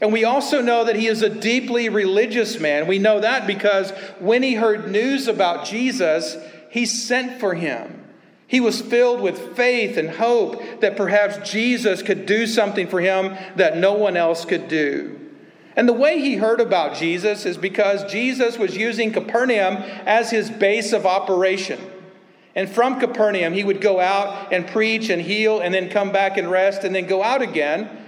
And 0.00 0.12
we 0.12 0.24
also 0.24 0.60
know 0.60 0.84
that 0.84 0.96
he 0.96 1.06
is 1.06 1.22
a 1.22 1.28
deeply 1.28 1.88
religious 1.88 2.58
man. 2.58 2.86
We 2.86 2.98
know 2.98 3.20
that 3.20 3.46
because 3.46 3.90
when 4.18 4.42
he 4.42 4.54
heard 4.54 4.90
news 4.90 5.28
about 5.28 5.64
Jesus, 5.64 6.36
he 6.70 6.86
sent 6.86 7.38
for 7.38 7.54
him. 7.54 8.04
He 8.46 8.60
was 8.60 8.80
filled 8.80 9.20
with 9.20 9.56
faith 9.56 9.96
and 9.96 10.10
hope 10.10 10.80
that 10.80 10.96
perhaps 10.96 11.50
Jesus 11.50 12.02
could 12.02 12.26
do 12.26 12.46
something 12.46 12.86
for 12.86 13.00
him 13.00 13.36
that 13.56 13.76
no 13.76 13.94
one 13.94 14.16
else 14.16 14.44
could 14.44 14.68
do. 14.68 15.20
And 15.76 15.88
the 15.88 15.92
way 15.92 16.20
he 16.20 16.36
heard 16.36 16.60
about 16.60 16.96
Jesus 16.96 17.46
is 17.46 17.56
because 17.56 18.10
Jesus 18.10 18.58
was 18.58 18.76
using 18.76 19.12
Capernaum 19.12 19.76
as 20.06 20.30
his 20.30 20.50
base 20.50 20.92
of 20.92 21.06
operation. 21.06 21.80
And 22.54 22.68
from 22.68 23.00
Capernaum, 23.00 23.52
he 23.52 23.64
would 23.64 23.80
go 23.80 23.98
out 23.98 24.52
and 24.52 24.66
preach 24.66 25.10
and 25.10 25.20
heal 25.20 25.58
and 25.60 25.74
then 25.74 25.88
come 25.88 26.12
back 26.12 26.36
and 26.36 26.48
rest 26.48 26.84
and 26.84 26.94
then 26.94 27.06
go 27.06 27.22
out 27.22 27.42
again. 27.42 28.03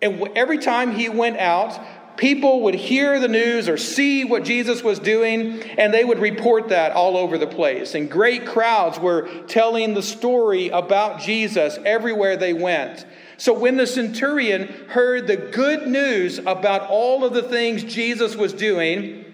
And 0.00 0.28
every 0.36 0.58
time 0.58 0.92
he 0.92 1.08
went 1.08 1.38
out, 1.38 1.78
people 2.16 2.62
would 2.62 2.74
hear 2.74 3.18
the 3.18 3.28
news 3.28 3.68
or 3.68 3.76
see 3.76 4.24
what 4.24 4.44
Jesus 4.44 4.82
was 4.82 4.98
doing, 4.98 5.62
and 5.78 5.94
they 5.94 6.04
would 6.04 6.18
report 6.18 6.68
that 6.68 6.92
all 6.92 7.16
over 7.16 7.38
the 7.38 7.46
place. 7.46 7.94
And 7.94 8.10
great 8.10 8.46
crowds 8.46 8.98
were 8.98 9.28
telling 9.46 9.94
the 9.94 10.02
story 10.02 10.68
about 10.68 11.20
Jesus 11.20 11.78
everywhere 11.84 12.36
they 12.36 12.52
went. 12.52 13.06
So 13.38 13.52
when 13.52 13.76
the 13.76 13.86
centurion 13.86 14.66
heard 14.88 15.28
the 15.28 15.36
good 15.36 15.86
news 15.86 16.38
about 16.38 16.90
all 16.90 17.24
of 17.24 17.32
the 17.32 17.42
things 17.42 17.84
Jesus 17.84 18.34
was 18.34 18.52
doing, 18.52 19.24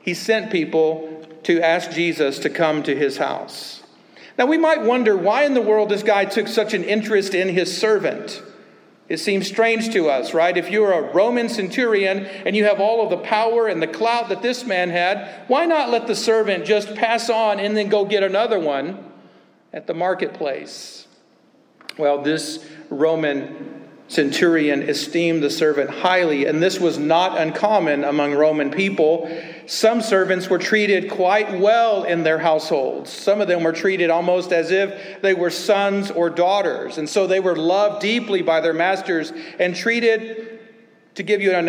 he 0.00 0.14
sent 0.14 0.50
people 0.50 1.26
to 1.44 1.60
ask 1.60 1.90
Jesus 1.90 2.38
to 2.40 2.50
come 2.50 2.82
to 2.84 2.96
his 2.96 3.18
house. 3.18 3.82
Now 4.38 4.46
we 4.46 4.56
might 4.56 4.82
wonder 4.82 5.14
why 5.14 5.44
in 5.44 5.52
the 5.52 5.62
world 5.62 5.90
this 5.90 6.02
guy 6.02 6.24
took 6.24 6.48
such 6.48 6.72
an 6.72 6.84
interest 6.84 7.34
in 7.34 7.50
his 7.50 7.76
servant. 7.76 8.42
It 9.08 9.18
seems 9.18 9.46
strange 9.46 9.92
to 9.92 10.08
us, 10.08 10.32
right? 10.32 10.56
If 10.56 10.70
you're 10.70 10.92
a 10.92 11.12
Roman 11.12 11.50
centurion 11.50 12.24
and 12.24 12.56
you 12.56 12.64
have 12.64 12.80
all 12.80 13.02
of 13.02 13.10
the 13.10 13.18
power 13.18 13.68
and 13.68 13.82
the 13.82 13.86
clout 13.86 14.30
that 14.30 14.40
this 14.40 14.64
man 14.64 14.88
had, 14.88 15.44
why 15.46 15.66
not 15.66 15.90
let 15.90 16.06
the 16.06 16.16
servant 16.16 16.64
just 16.64 16.94
pass 16.94 17.28
on 17.28 17.60
and 17.60 17.76
then 17.76 17.88
go 17.88 18.06
get 18.06 18.22
another 18.22 18.58
one 18.58 19.12
at 19.74 19.86
the 19.86 19.94
marketplace? 19.94 21.06
Well, 21.98 22.22
this 22.22 22.64
Roman 22.88 23.73
centurion 24.08 24.82
esteemed 24.82 25.42
the 25.42 25.50
servant 25.50 25.90
highly, 25.90 26.46
and 26.46 26.62
this 26.62 26.78
was 26.78 26.98
not 26.98 27.38
uncommon 27.38 28.04
among 28.04 28.34
Roman 28.34 28.70
people. 28.70 29.30
Some 29.66 30.02
servants 30.02 30.48
were 30.50 30.58
treated 30.58 31.10
quite 31.10 31.58
well 31.58 32.04
in 32.04 32.22
their 32.22 32.38
households. 32.38 33.10
Some 33.10 33.40
of 33.40 33.48
them 33.48 33.62
were 33.62 33.72
treated 33.72 34.10
almost 34.10 34.52
as 34.52 34.70
if 34.70 35.22
they 35.22 35.32
were 35.32 35.50
sons 35.50 36.10
or 36.10 36.28
daughters, 36.28 36.98
and 36.98 37.08
so 37.08 37.26
they 37.26 37.40
were 37.40 37.56
loved 37.56 38.02
deeply 38.02 38.42
by 38.42 38.60
their 38.60 38.74
masters 38.74 39.32
and 39.58 39.74
treated. 39.74 40.50
To 41.14 41.22
give 41.22 41.40
you 41.40 41.52
an 41.52 41.68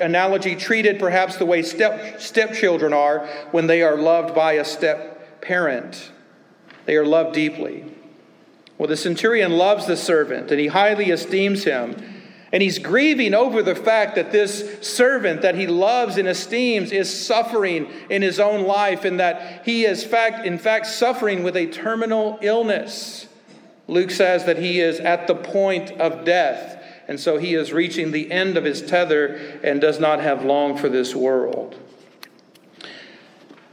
analogy, 0.00 0.56
treated 0.56 0.98
perhaps 0.98 1.36
the 1.36 1.46
way 1.46 1.62
step, 1.62 2.20
stepchildren 2.20 2.92
are 2.92 3.26
when 3.52 3.68
they 3.68 3.82
are 3.82 3.96
loved 3.96 4.34
by 4.34 4.54
a 4.54 4.64
step 4.64 5.40
parent. 5.40 6.10
They 6.84 6.96
are 6.96 7.06
loved 7.06 7.32
deeply. 7.32 7.84
Well, 8.82 8.88
the 8.88 8.96
centurion 8.96 9.52
loves 9.52 9.86
the 9.86 9.96
servant 9.96 10.50
and 10.50 10.58
he 10.58 10.66
highly 10.66 11.10
esteems 11.10 11.62
him. 11.62 11.94
And 12.50 12.60
he's 12.60 12.80
grieving 12.80 13.32
over 13.32 13.62
the 13.62 13.76
fact 13.76 14.16
that 14.16 14.32
this 14.32 14.80
servant 14.80 15.42
that 15.42 15.54
he 15.54 15.68
loves 15.68 16.16
and 16.16 16.26
esteems 16.26 16.90
is 16.90 17.24
suffering 17.24 17.88
in 18.10 18.22
his 18.22 18.40
own 18.40 18.64
life 18.64 19.04
and 19.04 19.20
that 19.20 19.64
he 19.64 19.84
is 19.84 20.02
fact, 20.02 20.44
in 20.44 20.58
fact 20.58 20.86
suffering 20.86 21.44
with 21.44 21.56
a 21.56 21.68
terminal 21.68 22.40
illness. 22.42 23.28
Luke 23.86 24.10
says 24.10 24.46
that 24.46 24.58
he 24.58 24.80
is 24.80 24.98
at 24.98 25.28
the 25.28 25.36
point 25.36 25.92
of 26.00 26.24
death. 26.24 26.82
And 27.06 27.20
so 27.20 27.38
he 27.38 27.54
is 27.54 27.72
reaching 27.72 28.10
the 28.10 28.32
end 28.32 28.56
of 28.56 28.64
his 28.64 28.82
tether 28.82 29.60
and 29.62 29.80
does 29.80 30.00
not 30.00 30.18
have 30.18 30.44
long 30.44 30.76
for 30.76 30.88
this 30.88 31.14
world. 31.14 31.76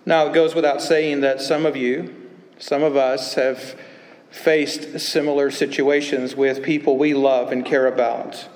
Now, 0.06 0.28
it 0.28 0.36
goes 0.36 0.54
without 0.54 0.84
saying 0.84 1.22
that 1.22 1.42
some 1.42 1.66
of 1.66 1.76
you, 1.76 2.30
some 2.60 2.84
of 2.84 2.96
us, 2.96 3.34
have 3.34 3.76
faced 4.32 5.00
similar 5.00 5.52
situations 5.52 6.36
with 6.36 6.64
people 6.64 6.98
we 6.98 7.14
love 7.14 7.52
and 7.52 7.66
care 7.66 7.88
about. 7.88 8.48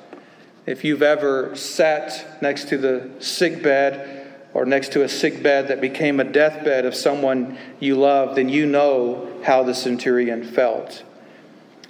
If 0.65 0.83
you've 0.83 1.01
ever 1.01 1.55
sat 1.55 2.41
next 2.41 2.69
to 2.69 2.77
the 2.77 3.09
sick 3.19 3.61
bed 3.61 4.33
or 4.53 4.65
next 4.65 4.93
to 4.93 5.03
a 5.03 5.09
sick 5.09 5.43
bed 5.43 5.67
that 5.67 5.81
became 5.81 6.19
a 6.19 6.23
deathbed 6.23 6.85
of 6.85 6.95
someone 6.95 7.57
you 7.79 7.95
love, 7.95 8.35
then 8.35 8.49
you 8.49 8.65
know 8.65 9.41
how 9.43 9.63
the 9.63 9.73
centurion 9.73 10.43
felt. 10.43 11.03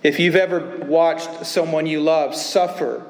If 0.02 0.20
you've 0.20 0.36
ever 0.36 0.86
watched 0.86 1.46
someone 1.46 1.86
you 1.86 2.02
love 2.02 2.36
suffer 2.36 3.06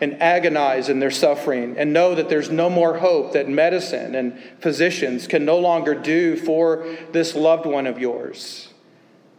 and 0.00 0.20
agonize 0.22 0.88
in 0.88 1.00
their 1.00 1.10
suffering 1.10 1.76
and 1.76 1.92
know 1.92 2.14
that 2.14 2.28
there's 2.28 2.50
no 2.50 2.70
more 2.70 2.98
hope 2.98 3.32
that 3.32 3.48
medicine 3.48 4.14
and 4.14 4.38
physicians 4.60 5.26
can 5.26 5.44
no 5.44 5.58
longer 5.58 5.94
do 5.94 6.36
for 6.36 6.86
this 7.12 7.34
loved 7.34 7.66
one 7.66 7.86
of 7.86 7.98
yours, 7.98 8.67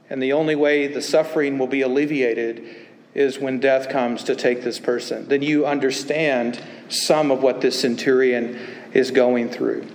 and 0.10 0.22
the 0.22 0.34
only 0.34 0.56
way 0.56 0.88
the 0.88 1.01
suffering 1.01 1.58
will 1.58 1.68
be 1.68 1.82
alleviated 1.82 2.66
is 3.13 3.39
when 3.39 3.60
death 3.60 3.89
comes 3.89 4.24
to 4.24 4.36
take 4.36 4.63
this 4.63 4.80
person. 4.80 5.28
Then 5.28 5.42
you 5.42 5.66
understand 5.66 6.62
some 6.89 7.32
of 7.32 7.42
what 7.42 7.62
this 7.62 7.80
centurion 7.80 8.60
is 8.94 9.12
going 9.12 9.50
through. 9.50 9.88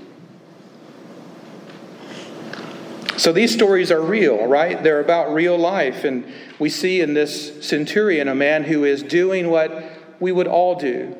So 3.16 3.32
these 3.32 3.52
stories 3.52 3.92
are 3.92 4.02
real, 4.02 4.46
right? 4.46 4.82
They're 4.82 5.00
about 5.00 5.32
real 5.32 5.56
life. 5.56 6.04
And 6.04 6.24
we 6.58 6.68
see 6.68 7.00
in 7.00 7.14
this 7.14 7.66
centurion 7.66 8.28
a 8.28 8.34
man 8.34 8.64
who 8.64 8.84
is 8.84 9.02
doing 9.02 9.50
what 9.50 9.84
we 10.20 10.32
would 10.32 10.48
all 10.48 10.74
do 10.74 11.16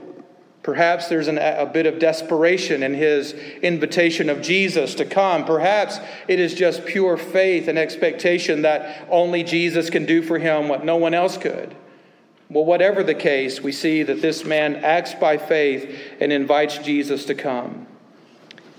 Perhaps 0.65 1.09
there's 1.09 1.29
an, 1.29 1.37
a 1.37 1.67
bit 1.67 1.85
of 1.85 1.99
desperation 1.99 2.83
in 2.83 2.95
his 2.95 3.35
invitation 3.63 4.31
of 4.31 4.41
Jesus 4.41 4.95
to 4.95 5.05
come. 5.05 5.45
Perhaps 5.45 6.01
it 6.27 6.41
is 6.41 6.55
just 6.55 6.87
pure 6.87 7.19
faith 7.19 7.69
and 7.69 7.79
expectation 7.79 8.63
that 8.63 9.07
only 9.11 9.45
Jesus 9.45 9.91
can 9.91 10.07
do 10.07 10.23
for 10.23 10.39
him 10.39 10.69
what 10.69 10.83
no 10.83 10.97
one 10.97 11.13
else 11.13 11.37
could. 11.37 11.77
Well, 12.49 12.65
whatever 12.65 13.05
the 13.05 13.15
case, 13.15 13.61
we 13.61 13.73
see 13.73 14.03
that 14.05 14.23
this 14.23 14.47
man 14.47 14.77
acts 14.77 15.15
by 15.15 15.37
faith 15.37 15.99
and 16.19 16.33
invites 16.33 16.79
Jesus 16.79 17.27
to 17.27 17.35
come. 17.35 17.87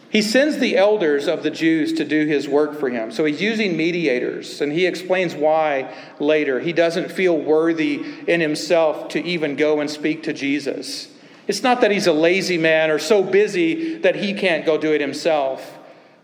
He 0.10 0.24
sends 0.24 0.58
the 0.58 0.78
elders 0.78 1.28
of 1.28 1.44
the 1.44 1.52
Jews 1.52 1.94
to 1.94 2.06
do 2.06 2.26
his 2.26 2.48
work 2.48 2.80
for 2.80 2.90
him. 2.90 3.12
So 3.12 3.26
he's 3.26 3.42
using 3.42 3.78
mediators, 3.78 4.60
and 4.60 4.72
he 4.72 4.88
explains 4.88 5.36
why 5.36 5.94
later. 6.20 6.60
He 6.60 6.74
doesn't 6.74 7.12
feel 7.12 7.38
worthy 7.38 8.04
in 8.26 8.42
himself 8.42 9.10
to 9.10 9.24
even 9.24 9.56
go 9.56 9.82
and 9.82 9.90
speak 9.90 10.24
to 10.24 10.34
Jesus. 10.34 11.10
It's 11.48 11.62
not 11.62 11.82
that 11.82 11.92
he's 11.92 12.08
a 12.08 12.14
lazy 12.14 12.58
man 12.58 12.90
or 12.90 13.00
so 13.00 13.24
busy 13.24 13.98
that 14.00 14.16
he 14.16 14.34
can't 14.34 14.66
go 14.66 14.78
do 14.78 14.94
it 14.94 15.02
himself, 15.02 15.78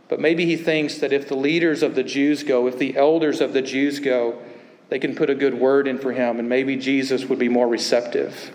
but 0.10 0.20
maybe 0.20 0.46
he 0.46 0.58
thinks 0.58 0.96
that 0.98 1.14
if 1.14 1.28
the 1.28 1.36
leaders 1.36 1.84
of 1.84 1.96
the 1.96 2.04
Jews 2.04 2.44
go, 2.44 2.68
if 2.68 2.78
the 2.78 2.98
elders 2.98 3.40
of 3.40 3.54
the 3.54 3.62
Jews 3.62 4.00
go, 4.00 4.42
they 4.90 5.00
can 5.00 5.16
put 5.16 5.30
a 5.30 5.36
good 5.36 5.54
word 5.54 5.88
in 5.88 5.98
for 6.00 6.12
him, 6.12 6.40
and 6.40 6.50
maybe 6.50 6.76
Jesus 6.76 7.26
would 7.26 7.40
be 7.40 7.50
more 7.50 7.68
receptive. 7.68 8.52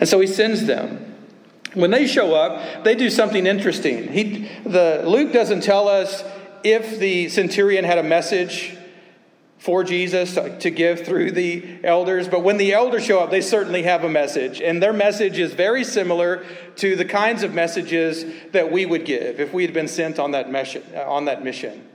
And 0.00 0.08
so 0.08 0.18
he 0.18 0.26
sends 0.26 0.66
them. 0.66 1.14
When 1.74 1.90
they 1.90 2.06
show 2.06 2.34
up, 2.34 2.84
they 2.84 2.94
do 2.94 3.08
something 3.08 3.46
interesting. 3.46 4.12
He, 4.12 4.48
the, 4.64 5.04
Luke 5.06 5.32
doesn't 5.32 5.62
tell 5.62 5.88
us 5.88 6.24
if 6.64 6.98
the 6.98 7.28
centurion 7.28 7.84
had 7.84 7.98
a 7.98 8.02
message 8.02 8.76
for 9.62 9.84
Jesus 9.84 10.34
to 10.34 10.70
give 10.70 11.06
through 11.06 11.30
the 11.30 11.78
elders. 11.84 12.26
But 12.26 12.40
when 12.40 12.56
the 12.56 12.72
elders 12.72 13.04
show 13.04 13.20
up, 13.20 13.30
they 13.30 13.40
certainly 13.40 13.84
have 13.84 14.02
a 14.02 14.08
message. 14.08 14.60
And 14.60 14.82
their 14.82 14.92
message 14.92 15.38
is 15.38 15.54
very 15.54 15.84
similar 15.84 16.44
to 16.76 16.96
the 16.96 17.04
kinds 17.04 17.44
of 17.44 17.54
messages 17.54 18.24
that 18.50 18.72
we 18.72 18.86
would 18.86 19.04
give 19.04 19.38
if 19.38 19.52
we 19.52 19.64
had 19.64 19.72
been 19.72 19.86
sent 19.86 20.18
on 20.18 20.32
that 20.32 20.50
mission. 20.50 20.82
Uh, 20.92 21.08
on 21.08 21.26
that 21.26 21.44
mission. 21.44 21.88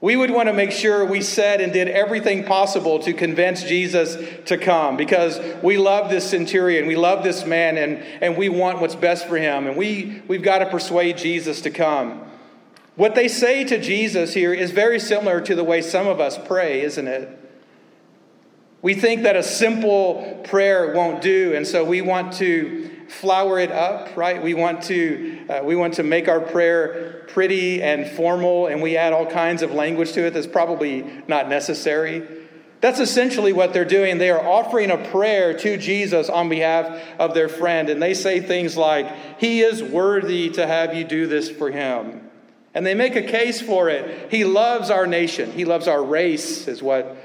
We 0.00 0.16
would 0.16 0.30
want 0.30 0.48
to 0.48 0.54
make 0.54 0.72
sure 0.72 1.04
we 1.04 1.20
said 1.20 1.60
and 1.60 1.70
did 1.70 1.88
everything 1.88 2.44
possible 2.44 2.98
to 3.00 3.12
convince 3.12 3.62
Jesus 3.62 4.16
to 4.46 4.56
come 4.56 4.96
because 4.96 5.38
we 5.62 5.76
love 5.76 6.08
this 6.08 6.30
centurion, 6.30 6.86
we 6.86 6.96
love 6.96 7.22
this 7.22 7.44
man, 7.44 7.76
and, 7.76 7.98
and 8.22 8.38
we 8.38 8.48
want 8.48 8.80
what's 8.80 8.94
best 8.94 9.28
for 9.28 9.36
him, 9.36 9.66
and 9.66 9.76
we, 9.76 10.22
we've 10.28 10.42
got 10.42 10.60
to 10.60 10.66
persuade 10.70 11.18
Jesus 11.18 11.60
to 11.62 11.70
come. 11.70 12.22
What 12.96 13.14
they 13.14 13.28
say 13.28 13.62
to 13.64 13.78
Jesus 13.78 14.32
here 14.32 14.54
is 14.54 14.70
very 14.70 14.98
similar 14.98 15.42
to 15.42 15.54
the 15.54 15.62
way 15.64 15.82
some 15.82 16.06
of 16.06 16.18
us 16.18 16.38
pray, 16.46 16.80
isn't 16.80 17.06
it? 17.06 17.28
We 18.80 18.94
think 18.94 19.22
that 19.24 19.36
a 19.36 19.42
simple 19.42 20.40
prayer 20.44 20.94
won't 20.94 21.20
do, 21.20 21.52
and 21.54 21.66
so 21.66 21.84
we 21.84 22.00
want 22.00 22.32
to 22.34 22.90
flower 23.08 23.58
it 23.58 23.70
up, 23.70 24.16
right? 24.16 24.42
We 24.42 24.54
want 24.54 24.82
to 24.84 25.46
uh, 25.48 25.60
we 25.62 25.76
want 25.76 25.94
to 25.94 26.02
make 26.02 26.26
our 26.26 26.40
prayer 26.40 27.24
pretty 27.28 27.82
and 27.82 28.10
formal, 28.16 28.66
and 28.66 28.80
we 28.80 28.96
add 28.96 29.12
all 29.12 29.26
kinds 29.26 29.62
of 29.62 29.72
language 29.72 30.12
to 30.12 30.26
it 30.26 30.34
that's 30.34 30.46
probably 30.46 31.02
not 31.28 31.48
necessary. 31.48 32.26
That's 32.80 33.00
essentially 33.00 33.52
what 33.52 33.72
they're 33.72 33.84
doing. 33.84 34.18
They 34.18 34.30
are 34.30 34.46
offering 34.46 34.90
a 34.90 34.98
prayer 35.10 35.56
to 35.58 35.76
Jesus 35.76 36.28
on 36.28 36.48
behalf 36.48 37.02
of 37.18 37.34
their 37.34 37.48
friend, 37.48 37.90
and 37.90 38.02
they 38.02 38.14
say 38.14 38.40
things 38.40 38.76
like, 38.76 39.06
"He 39.38 39.60
is 39.60 39.82
worthy 39.82 40.48
to 40.50 40.66
have 40.66 40.94
you 40.94 41.04
do 41.04 41.26
this 41.26 41.50
for 41.50 41.70
him." 41.70 42.25
And 42.76 42.84
they 42.84 42.92
make 42.92 43.16
a 43.16 43.22
case 43.22 43.58
for 43.58 43.88
it. 43.88 44.30
He 44.30 44.44
loves 44.44 44.90
our 44.90 45.06
nation. 45.06 45.50
He 45.50 45.64
loves 45.64 45.88
our 45.88 46.04
race, 46.04 46.68
is 46.68 46.82
what 46.82 47.16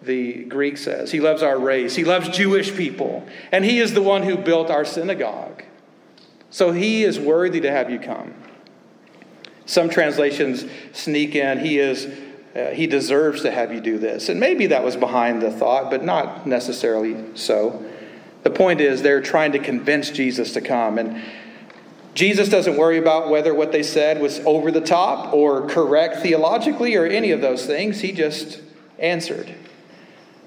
the 0.00 0.44
Greek 0.44 0.78
says. 0.78 1.10
He 1.10 1.18
loves 1.18 1.42
our 1.42 1.58
race. 1.58 1.96
He 1.96 2.04
loves 2.04 2.28
Jewish 2.28 2.72
people. 2.72 3.26
And 3.50 3.64
He 3.64 3.80
is 3.80 3.94
the 3.94 4.00
one 4.00 4.22
who 4.22 4.36
built 4.36 4.70
our 4.70 4.84
synagogue. 4.84 5.64
So 6.50 6.70
He 6.70 7.02
is 7.02 7.18
worthy 7.18 7.60
to 7.62 7.70
have 7.70 7.90
you 7.90 7.98
come. 7.98 8.32
Some 9.64 9.90
translations 9.90 10.64
sneak 10.92 11.34
in, 11.34 11.58
He 11.58 11.80
is. 11.80 12.06
Uh, 12.54 12.70
he 12.70 12.86
deserves 12.86 13.42
to 13.42 13.50
have 13.50 13.70
you 13.70 13.82
do 13.82 13.98
this. 13.98 14.30
And 14.30 14.40
maybe 14.40 14.68
that 14.68 14.82
was 14.82 14.96
behind 14.96 15.42
the 15.42 15.50
thought, 15.50 15.90
but 15.90 16.02
not 16.02 16.46
necessarily 16.46 17.36
so. 17.36 17.84
The 18.44 18.50
point 18.50 18.80
is, 18.80 19.02
they're 19.02 19.20
trying 19.20 19.52
to 19.52 19.58
convince 19.58 20.08
Jesus 20.08 20.54
to 20.54 20.62
come. 20.62 20.96
And 20.96 21.22
Jesus 22.16 22.48
doesn't 22.48 22.78
worry 22.78 22.96
about 22.96 23.28
whether 23.28 23.52
what 23.52 23.72
they 23.72 23.82
said 23.82 24.22
was 24.22 24.40
over 24.46 24.70
the 24.70 24.80
top 24.80 25.34
or 25.34 25.68
correct 25.68 26.22
theologically 26.22 26.96
or 26.96 27.04
any 27.04 27.30
of 27.30 27.42
those 27.42 27.66
things. 27.66 28.00
He 28.00 28.10
just 28.10 28.62
answered. 28.98 29.54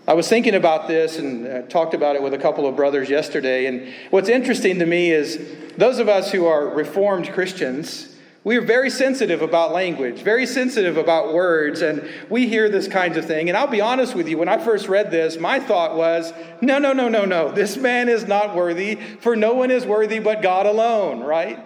I 0.08 0.16
was 0.16 0.28
thinking 0.28 0.56
about 0.56 0.88
this 0.88 1.20
and 1.20 1.48
uh, 1.48 1.62
talked 1.68 1.94
about 1.94 2.16
it 2.16 2.24
with 2.24 2.34
a 2.34 2.40
couple 2.40 2.66
of 2.66 2.76
brothers 2.76 3.08
yesterday. 3.08 3.68
And 3.68 3.94
what's 4.10 4.30
interesting 4.30 4.80
to 4.80 4.88
me 4.88 5.12
is 5.12 5.40
those 5.78 6.00
of 6.00 6.10
us 6.10 6.32
who 6.32 6.48
are 6.48 6.70
Reformed 6.70 7.32
Christians, 7.34 8.09
we 8.50 8.58
are 8.58 8.62
very 8.62 8.90
sensitive 8.90 9.44
about 9.44 9.74
language, 9.74 10.24
very 10.24 10.48
sensitive 10.48 10.98
about 10.98 11.36
words, 11.36 11.84
and 11.84 12.10
we 12.30 12.48
hear 12.48 12.68
this 12.68 12.88
kinds 12.88 13.16
of 13.16 13.24
thing. 13.26 13.48
And 13.48 13.56
I'll 13.56 13.68
be 13.68 13.80
honest 13.80 14.16
with 14.16 14.28
you, 14.28 14.40
when 14.40 14.50
I 14.50 14.58
first 14.58 14.88
read 14.88 15.12
this, 15.12 15.38
my 15.38 15.60
thought 15.60 15.96
was, 15.96 16.34
no, 16.60 16.80
no, 16.80 16.92
no, 16.92 17.10
no, 17.10 17.26
no. 17.26 17.52
This 17.52 17.78
man 17.78 18.10
is 18.10 18.26
not 18.26 18.56
worthy, 18.56 18.96
for 18.96 19.36
no 19.36 19.54
one 19.54 19.70
is 19.70 19.86
worthy 19.86 20.18
but 20.18 20.42
God 20.42 20.66
alone, 20.66 21.20
right? 21.20 21.64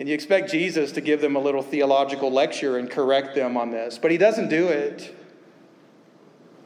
And 0.00 0.08
you 0.08 0.16
expect 0.16 0.50
Jesus 0.50 0.90
to 0.90 1.00
give 1.00 1.20
them 1.20 1.36
a 1.36 1.40
little 1.40 1.62
theological 1.62 2.32
lecture 2.32 2.76
and 2.76 2.90
correct 2.90 3.36
them 3.36 3.56
on 3.56 3.70
this, 3.70 3.98
but 3.98 4.10
he 4.10 4.18
doesn't 4.18 4.48
do 4.48 4.66
it. 4.66 5.16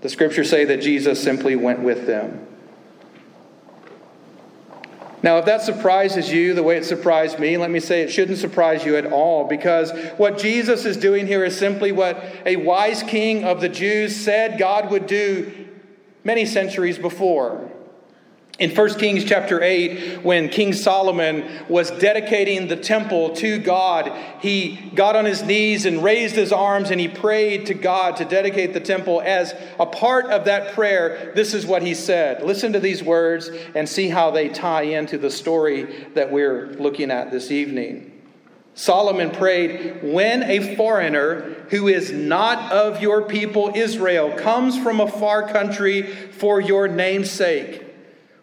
The 0.00 0.08
scriptures 0.08 0.48
say 0.48 0.64
that 0.64 0.80
Jesus 0.80 1.22
simply 1.22 1.54
went 1.54 1.80
with 1.80 2.06
them. 2.06 2.46
Now, 5.22 5.38
if 5.38 5.44
that 5.44 5.62
surprises 5.62 6.32
you 6.32 6.54
the 6.54 6.62
way 6.62 6.76
it 6.78 6.84
surprised 6.84 7.38
me, 7.38 7.56
let 7.58 7.70
me 7.70 7.80
say 7.80 8.02
it 8.02 8.10
shouldn't 8.10 8.38
surprise 8.38 8.84
you 8.84 8.96
at 8.96 9.06
all 9.12 9.44
because 9.44 9.92
what 10.16 10.38
Jesus 10.38 10.86
is 10.86 10.96
doing 10.96 11.26
here 11.26 11.44
is 11.44 11.58
simply 11.58 11.92
what 11.92 12.24
a 12.46 12.56
wise 12.56 13.02
king 13.02 13.44
of 13.44 13.60
the 13.60 13.68
Jews 13.68 14.16
said 14.16 14.58
God 14.58 14.90
would 14.90 15.06
do 15.06 15.68
many 16.24 16.46
centuries 16.46 16.98
before. 16.98 17.70
In 18.60 18.74
1 18.74 18.98
Kings 18.98 19.24
chapter 19.24 19.62
8, 19.62 20.22
when 20.22 20.50
King 20.50 20.74
Solomon 20.74 21.48
was 21.66 21.90
dedicating 21.92 22.68
the 22.68 22.76
temple 22.76 23.34
to 23.36 23.58
God, 23.58 24.12
he 24.42 24.76
got 24.94 25.16
on 25.16 25.24
his 25.24 25.42
knees 25.42 25.86
and 25.86 26.04
raised 26.04 26.34
his 26.34 26.52
arms 26.52 26.90
and 26.90 27.00
he 27.00 27.08
prayed 27.08 27.64
to 27.66 27.74
God 27.74 28.18
to 28.18 28.26
dedicate 28.26 28.74
the 28.74 28.80
temple. 28.80 29.22
As 29.24 29.54
a 29.78 29.86
part 29.86 30.26
of 30.26 30.44
that 30.44 30.74
prayer, 30.74 31.32
this 31.34 31.54
is 31.54 31.64
what 31.64 31.80
he 31.80 31.94
said. 31.94 32.42
Listen 32.42 32.74
to 32.74 32.80
these 32.80 33.02
words 33.02 33.48
and 33.74 33.88
see 33.88 34.10
how 34.10 34.30
they 34.30 34.50
tie 34.50 34.82
into 34.82 35.16
the 35.16 35.30
story 35.30 36.08
that 36.12 36.30
we're 36.30 36.66
looking 36.74 37.10
at 37.10 37.30
this 37.30 37.50
evening. 37.50 38.12
Solomon 38.74 39.30
prayed, 39.30 40.02
When 40.02 40.42
a 40.42 40.76
foreigner 40.76 41.54
who 41.70 41.88
is 41.88 42.12
not 42.12 42.70
of 42.70 43.00
your 43.00 43.22
people 43.22 43.72
Israel 43.74 44.36
comes 44.36 44.78
from 44.78 45.00
a 45.00 45.10
far 45.10 45.48
country 45.48 46.02
for 46.02 46.60
your 46.60 46.88
name's 46.88 47.30
sake, 47.30 47.86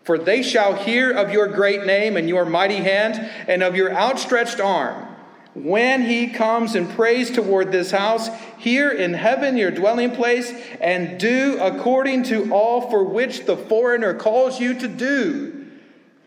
for 0.07 0.17
they 0.17 0.41
shall 0.41 0.73
hear 0.73 1.11
of 1.11 1.33
your 1.33 1.49
great 1.49 1.85
name 1.85 2.15
and 2.15 2.29
your 2.29 2.45
mighty 2.45 2.77
hand 2.77 3.29
and 3.45 3.61
of 3.61 3.75
your 3.75 3.91
outstretched 3.93 4.61
arm. 4.61 5.05
When 5.53 6.03
he 6.03 6.29
comes 6.29 6.75
and 6.75 6.89
prays 6.89 7.29
toward 7.29 7.73
this 7.73 7.91
house, 7.91 8.29
here 8.57 8.89
in 8.89 9.13
heaven, 9.13 9.57
your 9.57 9.69
dwelling 9.69 10.11
place, 10.11 10.53
and 10.79 11.19
do 11.19 11.57
according 11.59 12.23
to 12.23 12.53
all 12.53 12.89
for 12.89 13.03
which 13.03 13.45
the 13.45 13.57
foreigner 13.57 14.13
calls 14.13 14.61
you 14.61 14.79
to 14.79 14.87
do, 14.87 15.67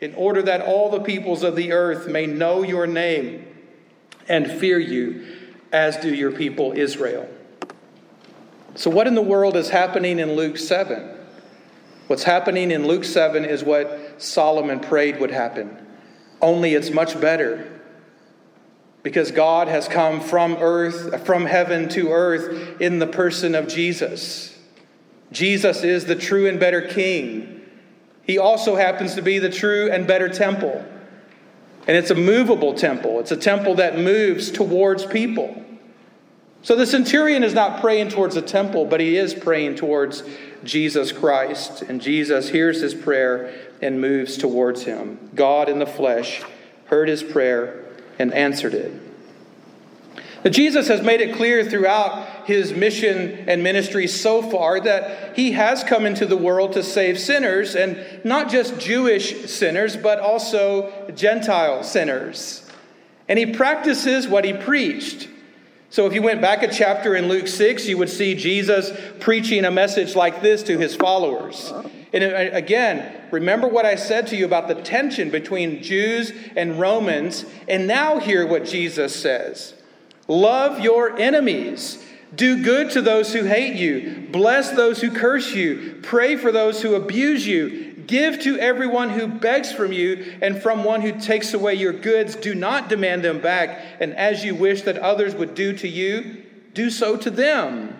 in 0.02 0.14
order 0.14 0.42
that 0.42 0.60
all 0.60 0.90
the 0.90 1.00
peoples 1.00 1.42
of 1.42 1.56
the 1.56 1.72
earth 1.72 2.06
may 2.06 2.26
know 2.26 2.62
your 2.62 2.86
name 2.86 3.46
and 4.28 4.50
fear 4.50 4.78
you, 4.78 5.24
as 5.72 5.96
do 5.96 6.14
your 6.14 6.32
people 6.32 6.74
Israel. 6.76 7.26
So, 8.74 8.90
what 8.90 9.06
in 9.06 9.14
the 9.14 9.22
world 9.22 9.56
is 9.56 9.70
happening 9.70 10.18
in 10.18 10.36
Luke 10.36 10.58
7? 10.58 11.16
What's 12.10 12.24
happening 12.24 12.72
in 12.72 12.88
Luke 12.88 13.04
7 13.04 13.44
is 13.44 13.62
what 13.62 14.20
Solomon 14.20 14.80
prayed 14.80 15.20
would 15.20 15.30
happen, 15.30 15.76
only 16.42 16.74
it's 16.74 16.90
much 16.90 17.20
better. 17.20 17.80
Because 19.04 19.30
God 19.30 19.68
has 19.68 19.86
come 19.86 20.20
from 20.20 20.56
earth, 20.56 21.24
from 21.24 21.46
heaven 21.46 21.88
to 21.90 22.10
earth 22.10 22.80
in 22.80 22.98
the 22.98 23.06
person 23.06 23.54
of 23.54 23.68
Jesus. 23.68 24.58
Jesus 25.30 25.84
is 25.84 26.06
the 26.06 26.16
true 26.16 26.48
and 26.48 26.58
better 26.58 26.82
king. 26.82 27.60
He 28.24 28.38
also 28.38 28.74
happens 28.74 29.14
to 29.14 29.22
be 29.22 29.38
the 29.38 29.48
true 29.48 29.88
and 29.88 30.04
better 30.04 30.28
temple. 30.28 30.84
And 31.86 31.96
it's 31.96 32.10
a 32.10 32.16
movable 32.16 32.74
temple, 32.74 33.20
it's 33.20 33.30
a 33.30 33.36
temple 33.36 33.76
that 33.76 33.96
moves 33.96 34.50
towards 34.50 35.06
people. 35.06 35.64
So 36.62 36.76
the 36.76 36.86
centurion 36.86 37.42
is 37.42 37.54
not 37.54 37.80
praying 37.80 38.10
towards 38.10 38.34
the 38.34 38.42
temple, 38.42 38.84
but 38.84 39.00
he 39.00 39.16
is 39.16 39.32
praying 39.32 39.76
towards 39.76 40.22
Jesus 40.62 41.10
Christ. 41.10 41.82
And 41.82 42.00
Jesus 42.02 42.50
hears 42.50 42.82
his 42.82 42.94
prayer 42.94 43.52
and 43.80 44.00
moves 44.00 44.36
towards 44.36 44.84
him. 44.84 45.30
God 45.34 45.68
in 45.68 45.78
the 45.78 45.86
flesh 45.86 46.42
heard 46.86 47.08
his 47.08 47.22
prayer 47.22 47.82
and 48.18 48.34
answered 48.34 48.74
it. 48.74 48.92
Now, 50.44 50.50
Jesus 50.50 50.88
has 50.88 51.02
made 51.02 51.20
it 51.20 51.36
clear 51.36 51.64
throughout 51.64 52.46
his 52.46 52.72
mission 52.72 53.44
and 53.46 53.62
ministry 53.62 54.06
so 54.06 54.40
far 54.40 54.80
that 54.80 55.36
he 55.36 55.52
has 55.52 55.84
come 55.84 56.06
into 56.06 56.24
the 56.24 56.36
world 56.36 56.72
to 56.72 56.82
save 56.82 57.18
sinners, 57.18 57.74
and 57.74 57.98
not 58.24 58.50
just 58.50 58.78
Jewish 58.78 59.50
sinners, 59.50 59.98
but 59.98 60.18
also 60.18 61.10
Gentile 61.14 61.82
sinners. 61.82 62.66
And 63.28 63.38
he 63.38 63.46
practices 63.46 64.26
what 64.28 64.46
he 64.46 64.54
preached. 64.54 65.28
So, 65.92 66.06
if 66.06 66.14
you 66.14 66.22
went 66.22 66.40
back 66.40 66.62
a 66.62 66.72
chapter 66.72 67.16
in 67.16 67.26
Luke 67.26 67.48
6, 67.48 67.88
you 67.88 67.98
would 67.98 68.08
see 68.08 68.36
Jesus 68.36 68.92
preaching 69.18 69.64
a 69.64 69.72
message 69.72 70.14
like 70.14 70.40
this 70.40 70.62
to 70.64 70.78
his 70.78 70.94
followers. 70.94 71.72
And 72.12 72.22
again, 72.22 73.22
remember 73.32 73.66
what 73.66 73.84
I 73.84 73.96
said 73.96 74.28
to 74.28 74.36
you 74.36 74.44
about 74.44 74.68
the 74.68 74.76
tension 74.76 75.30
between 75.30 75.82
Jews 75.82 76.32
and 76.54 76.78
Romans, 76.78 77.44
and 77.68 77.88
now 77.88 78.20
hear 78.20 78.46
what 78.46 78.64
Jesus 78.64 79.20
says 79.20 79.74
Love 80.28 80.78
your 80.78 81.18
enemies. 81.18 82.04
Do 82.32 82.62
good 82.62 82.90
to 82.92 83.02
those 83.02 83.32
who 83.32 83.42
hate 83.42 83.74
you. 83.74 84.28
Bless 84.30 84.70
those 84.70 85.00
who 85.00 85.10
curse 85.10 85.52
you. 85.52 85.98
Pray 86.02 86.36
for 86.36 86.52
those 86.52 86.80
who 86.80 86.94
abuse 86.94 87.44
you. 87.44 87.89
Give 88.06 88.38
to 88.40 88.58
everyone 88.58 89.10
who 89.10 89.26
begs 89.26 89.72
from 89.72 89.92
you, 89.92 90.38
and 90.42 90.62
from 90.62 90.84
one 90.84 91.00
who 91.00 91.18
takes 91.18 91.54
away 91.54 91.74
your 91.74 91.92
goods, 91.92 92.36
do 92.36 92.54
not 92.54 92.88
demand 92.88 93.24
them 93.24 93.40
back. 93.40 93.80
And 94.00 94.14
as 94.16 94.44
you 94.44 94.54
wish 94.54 94.82
that 94.82 94.98
others 94.98 95.34
would 95.34 95.54
do 95.54 95.72
to 95.74 95.88
you, 95.88 96.44
do 96.74 96.90
so 96.90 97.16
to 97.16 97.30
them. 97.30 97.96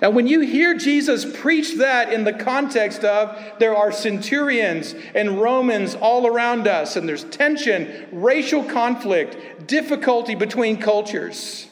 Now, 0.00 0.10
when 0.10 0.28
you 0.28 0.40
hear 0.40 0.74
Jesus 0.74 1.24
preach 1.40 1.78
that 1.78 2.12
in 2.12 2.22
the 2.22 2.32
context 2.32 3.04
of 3.04 3.36
there 3.58 3.76
are 3.76 3.90
centurions 3.90 4.94
and 5.14 5.40
Romans 5.40 5.94
all 5.96 6.26
around 6.26 6.68
us, 6.68 6.96
and 6.96 7.08
there's 7.08 7.24
tension, 7.24 8.06
racial 8.12 8.62
conflict, 8.62 9.66
difficulty 9.66 10.36
between 10.36 10.76
cultures, 10.76 11.67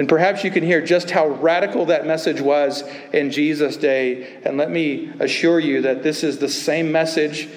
and 0.00 0.08
perhaps 0.08 0.44
you 0.44 0.50
can 0.50 0.64
hear 0.64 0.80
just 0.80 1.10
how 1.10 1.28
radical 1.28 1.84
that 1.84 2.06
message 2.06 2.40
was 2.40 2.84
in 3.12 3.30
Jesus' 3.30 3.76
day. 3.76 4.40
And 4.44 4.56
let 4.56 4.70
me 4.70 5.12
assure 5.20 5.60
you 5.60 5.82
that 5.82 6.02
this 6.02 6.24
is 6.24 6.38
the 6.38 6.48
same 6.48 6.90
message, 6.90 7.50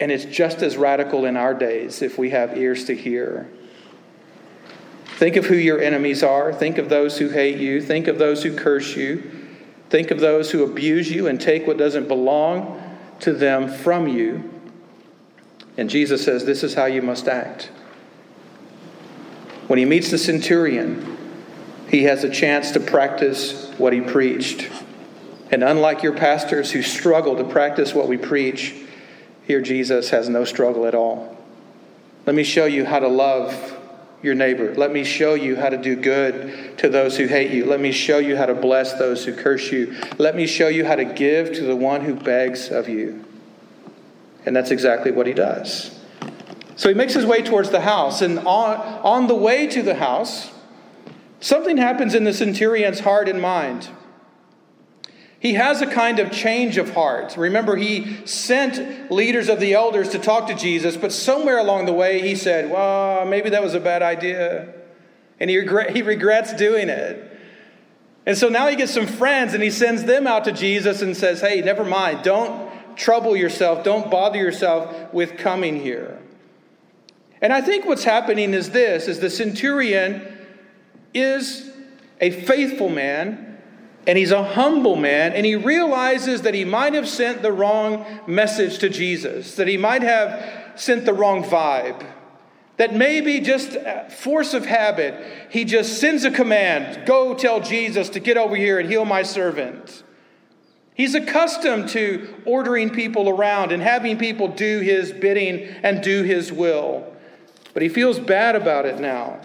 and 0.00 0.10
it's 0.10 0.24
just 0.24 0.60
as 0.62 0.76
radical 0.76 1.24
in 1.24 1.36
our 1.36 1.54
days 1.54 2.02
if 2.02 2.18
we 2.18 2.30
have 2.30 2.58
ears 2.58 2.86
to 2.86 2.96
hear. 2.96 3.48
Think 5.18 5.36
of 5.36 5.46
who 5.46 5.54
your 5.54 5.80
enemies 5.80 6.24
are. 6.24 6.52
Think 6.52 6.78
of 6.78 6.88
those 6.88 7.16
who 7.16 7.28
hate 7.28 7.58
you. 7.58 7.80
Think 7.80 8.08
of 8.08 8.18
those 8.18 8.42
who 8.42 8.56
curse 8.56 8.96
you. 8.96 9.30
Think 9.88 10.10
of 10.10 10.18
those 10.18 10.50
who 10.50 10.64
abuse 10.64 11.12
you 11.12 11.28
and 11.28 11.40
take 11.40 11.64
what 11.64 11.76
doesn't 11.76 12.08
belong 12.08 12.82
to 13.20 13.32
them 13.32 13.68
from 13.68 14.08
you. 14.08 14.52
And 15.76 15.88
Jesus 15.88 16.24
says, 16.24 16.44
This 16.44 16.64
is 16.64 16.74
how 16.74 16.86
you 16.86 17.02
must 17.02 17.28
act. 17.28 17.70
When 19.68 19.78
he 19.78 19.84
meets 19.84 20.10
the 20.10 20.18
centurion, 20.18 21.13
he 21.94 22.02
has 22.02 22.24
a 22.24 22.28
chance 22.28 22.72
to 22.72 22.80
practice 22.80 23.70
what 23.78 23.92
he 23.92 24.00
preached. 24.00 24.68
And 25.52 25.62
unlike 25.62 26.02
your 26.02 26.16
pastors 26.16 26.72
who 26.72 26.82
struggle 26.82 27.36
to 27.36 27.44
practice 27.44 27.94
what 27.94 28.08
we 28.08 28.16
preach, 28.16 28.74
here 29.44 29.60
Jesus 29.60 30.10
has 30.10 30.28
no 30.28 30.44
struggle 30.44 30.86
at 30.86 30.96
all. 30.96 31.36
Let 32.26 32.34
me 32.34 32.42
show 32.42 32.64
you 32.64 32.84
how 32.84 32.98
to 32.98 33.06
love 33.06 33.78
your 34.24 34.34
neighbor. 34.34 34.74
Let 34.74 34.90
me 34.90 35.04
show 35.04 35.34
you 35.34 35.54
how 35.54 35.68
to 35.68 35.76
do 35.76 35.94
good 35.94 36.76
to 36.78 36.88
those 36.88 37.16
who 37.16 37.26
hate 37.26 37.52
you. 37.52 37.64
Let 37.64 37.78
me 37.78 37.92
show 37.92 38.18
you 38.18 38.36
how 38.36 38.46
to 38.46 38.54
bless 38.54 38.94
those 38.94 39.24
who 39.24 39.32
curse 39.32 39.70
you. 39.70 39.94
Let 40.18 40.34
me 40.34 40.48
show 40.48 40.66
you 40.66 40.84
how 40.84 40.96
to 40.96 41.04
give 41.04 41.52
to 41.52 41.62
the 41.62 41.76
one 41.76 42.00
who 42.00 42.16
begs 42.16 42.70
of 42.70 42.88
you. 42.88 43.24
And 44.44 44.56
that's 44.56 44.72
exactly 44.72 45.12
what 45.12 45.28
he 45.28 45.32
does. 45.32 45.96
So 46.74 46.88
he 46.88 46.96
makes 46.96 47.14
his 47.14 47.24
way 47.24 47.42
towards 47.42 47.70
the 47.70 47.82
house, 47.82 48.20
and 48.20 48.40
on, 48.40 48.80
on 48.80 49.28
the 49.28 49.36
way 49.36 49.68
to 49.68 49.80
the 49.80 49.94
house, 49.94 50.50
something 51.44 51.76
happens 51.76 52.14
in 52.14 52.24
the 52.24 52.32
centurion's 52.32 53.00
heart 53.00 53.28
and 53.28 53.40
mind. 53.40 53.88
He 55.38 55.54
has 55.54 55.82
a 55.82 55.86
kind 55.86 56.18
of 56.18 56.32
change 56.32 56.78
of 56.78 56.94
heart. 56.94 57.36
Remember, 57.36 57.76
he 57.76 58.26
sent 58.26 59.12
leaders 59.12 59.50
of 59.50 59.60
the 59.60 59.74
elders 59.74 60.08
to 60.10 60.18
talk 60.18 60.46
to 60.48 60.54
Jesus, 60.54 60.96
but 60.96 61.12
somewhere 61.12 61.58
along 61.58 61.84
the 61.84 61.92
way 61.92 62.22
he 62.22 62.34
said, 62.34 62.70
Well, 62.70 63.26
maybe 63.26 63.50
that 63.50 63.62
was 63.62 63.74
a 63.74 63.80
bad 63.80 64.00
idea. 64.00 64.72
And 65.38 65.50
he, 65.50 65.58
regret, 65.58 65.94
he 65.94 66.00
regrets 66.00 66.54
doing 66.54 66.88
it. 66.88 67.38
And 68.24 68.38
so 68.38 68.48
now 68.48 68.68
he 68.68 68.76
gets 68.76 68.94
some 68.94 69.06
friends 69.06 69.52
and 69.52 69.62
he 69.62 69.70
sends 69.70 70.04
them 70.04 70.26
out 70.26 70.44
to 70.44 70.52
Jesus 70.52 71.02
and 71.02 71.14
says, 71.14 71.42
Hey, 71.42 71.60
never 71.60 71.84
mind. 71.84 72.22
Don't 72.22 72.96
trouble 72.96 73.36
yourself. 73.36 73.84
Don't 73.84 74.10
bother 74.10 74.38
yourself 74.38 75.12
with 75.12 75.36
coming 75.36 75.78
here. 75.78 76.18
And 77.42 77.52
I 77.52 77.60
think 77.60 77.84
what's 77.84 78.04
happening 78.04 78.54
is 78.54 78.70
this 78.70 79.08
is 79.08 79.20
the 79.20 79.28
centurion 79.28 80.33
is 81.14 81.70
a 82.20 82.30
faithful 82.30 82.88
man 82.88 83.54
and 84.06 84.18
he's 84.18 84.32
a 84.32 84.42
humble 84.42 84.96
man, 84.96 85.32
and 85.32 85.46
he 85.46 85.56
realizes 85.56 86.42
that 86.42 86.54
he 86.54 86.64
might 86.64 86.92
have 86.92 87.08
sent 87.08 87.42
the 87.42 87.52
wrong 87.52 88.04
message 88.26 88.78
to 88.78 88.88
Jesus, 88.88 89.56
that 89.56 89.66
he 89.66 89.76
might 89.76 90.02
have 90.02 90.72
sent 90.76 91.06
the 91.06 91.14
wrong 91.14 91.42
vibe, 91.42 92.06
that 92.76 92.94
maybe 92.94 93.40
just 93.40 93.76
force 94.10 94.52
of 94.52 94.66
habit, 94.66 95.48
he 95.48 95.64
just 95.64 96.00
sends 96.00 96.24
a 96.24 96.30
command 96.30 97.06
go 97.06 97.34
tell 97.34 97.60
Jesus 97.60 98.08
to 98.10 98.20
get 98.20 98.36
over 98.36 98.56
here 98.56 98.78
and 98.78 98.90
heal 98.90 99.04
my 99.04 99.22
servant. 99.22 100.02
He's 100.94 101.14
accustomed 101.14 101.88
to 101.90 102.42
ordering 102.44 102.90
people 102.90 103.28
around 103.28 103.72
and 103.72 103.82
having 103.82 104.18
people 104.18 104.48
do 104.48 104.80
his 104.80 105.12
bidding 105.12 105.66
and 105.82 106.02
do 106.02 106.22
his 106.22 106.52
will. 106.52 107.12
But 107.72 107.82
he 107.82 107.88
feels 107.88 108.20
bad 108.20 108.54
about 108.54 108.86
it 108.86 109.00
now 109.00 109.40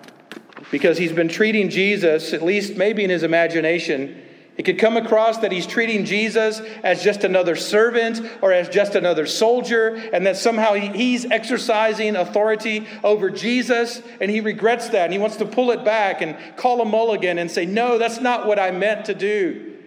because 0.72 0.98
he's 0.98 1.12
been 1.12 1.30
treating 1.30 1.70
Jesus, 1.70 2.34
at 2.34 2.42
least 2.42 2.76
maybe 2.76 3.04
in 3.04 3.10
his 3.10 3.24
imagination, 3.24 4.24
it 4.60 4.64
could 4.64 4.78
come 4.78 4.98
across 4.98 5.38
that 5.38 5.54
he's 5.54 5.66
treating 5.66 6.04
Jesus 6.04 6.60
as 6.84 7.02
just 7.02 7.24
another 7.24 7.56
servant 7.56 8.22
or 8.42 8.52
as 8.52 8.68
just 8.68 8.94
another 8.94 9.26
soldier, 9.26 9.96
and 10.12 10.26
that 10.26 10.36
somehow 10.36 10.74
he's 10.74 11.24
exercising 11.24 12.18
authority 12.18 12.86
over 13.02 13.30
Jesus, 13.30 14.02
and 14.20 14.30
he 14.30 14.42
regrets 14.42 14.90
that, 14.90 15.06
and 15.06 15.14
he 15.14 15.18
wants 15.18 15.38
to 15.38 15.46
pull 15.46 15.72
it 15.72 15.86
back 15.86 16.22
and 16.22 16.36
call 16.58 16.82
a 16.82 16.86
mulligan 16.86 17.38
and 17.38 17.50
say, 17.50 17.66
No, 17.66 17.98
that's 17.98 18.20
not 18.20 18.48
what 18.48 18.60
I 18.60 18.72
meant 18.72 19.06
to 19.06 19.14
do. 19.14 19.78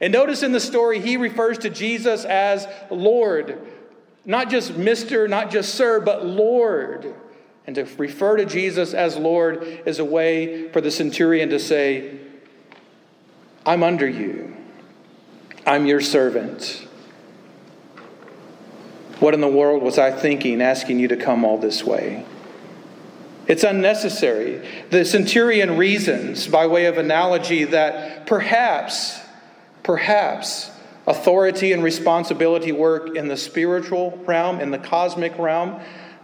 And 0.00 0.12
notice 0.12 0.44
in 0.44 0.52
the 0.52 0.60
story, 0.60 1.00
he 1.00 1.16
refers 1.16 1.58
to 1.58 1.68
Jesus 1.68 2.24
as 2.24 2.68
Lord, 2.88 3.58
not 4.24 4.48
just 4.48 4.74
Mr., 4.74 5.28
not 5.28 5.50
just 5.50 5.74
Sir, 5.74 5.98
but 5.98 6.24
Lord. 6.24 7.16
And 7.70 7.76
to 7.76 7.94
refer 7.98 8.36
to 8.36 8.46
Jesus 8.46 8.94
as 8.94 9.16
Lord 9.16 9.62
is 9.86 10.00
a 10.00 10.04
way 10.04 10.68
for 10.72 10.80
the 10.80 10.90
centurion 10.90 11.50
to 11.50 11.60
say, 11.60 12.18
I'm 13.64 13.84
under 13.84 14.08
you. 14.08 14.56
I'm 15.64 15.86
your 15.86 16.00
servant. 16.00 16.84
What 19.20 19.34
in 19.34 19.40
the 19.40 19.46
world 19.46 19.84
was 19.84 19.98
I 19.98 20.10
thinking 20.10 20.60
asking 20.60 20.98
you 20.98 21.06
to 21.06 21.16
come 21.16 21.44
all 21.44 21.58
this 21.58 21.84
way? 21.84 22.26
It's 23.46 23.62
unnecessary. 23.62 24.66
The 24.90 25.04
centurion 25.04 25.76
reasons, 25.76 26.48
by 26.48 26.66
way 26.66 26.86
of 26.86 26.98
analogy, 26.98 27.62
that 27.66 28.26
perhaps, 28.26 29.16
perhaps, 29.84 30.72
authority 31.06 31.72
and 31.72 31.84
responsibility 31.84 32.72
work 32.72 33.14
in 33.14 33.28
the 33.28 33.36
spiritual 33.36 34.18
realm, 34.26 34.58
in 34.58 34.72
the 34.72 34.78
cosmic 34.78 35.38
realm, 35.38 35.80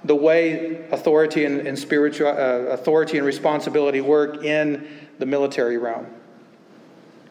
the 0.06 0.14
way 0.14 0.86
authority 0.90 1.44
and, 1.44 1.66
and 1.66 1.78
spiritual 1.78 2.28
uh, 2.28 2.72
authority 2.72 3.18
and 3.18 3.26
responsibility 3.26 4.00
work 4.00 4.44
in 4.44 4.86
the 5.18 5.26
military 5.26 5.78
realm. 5.78 6.06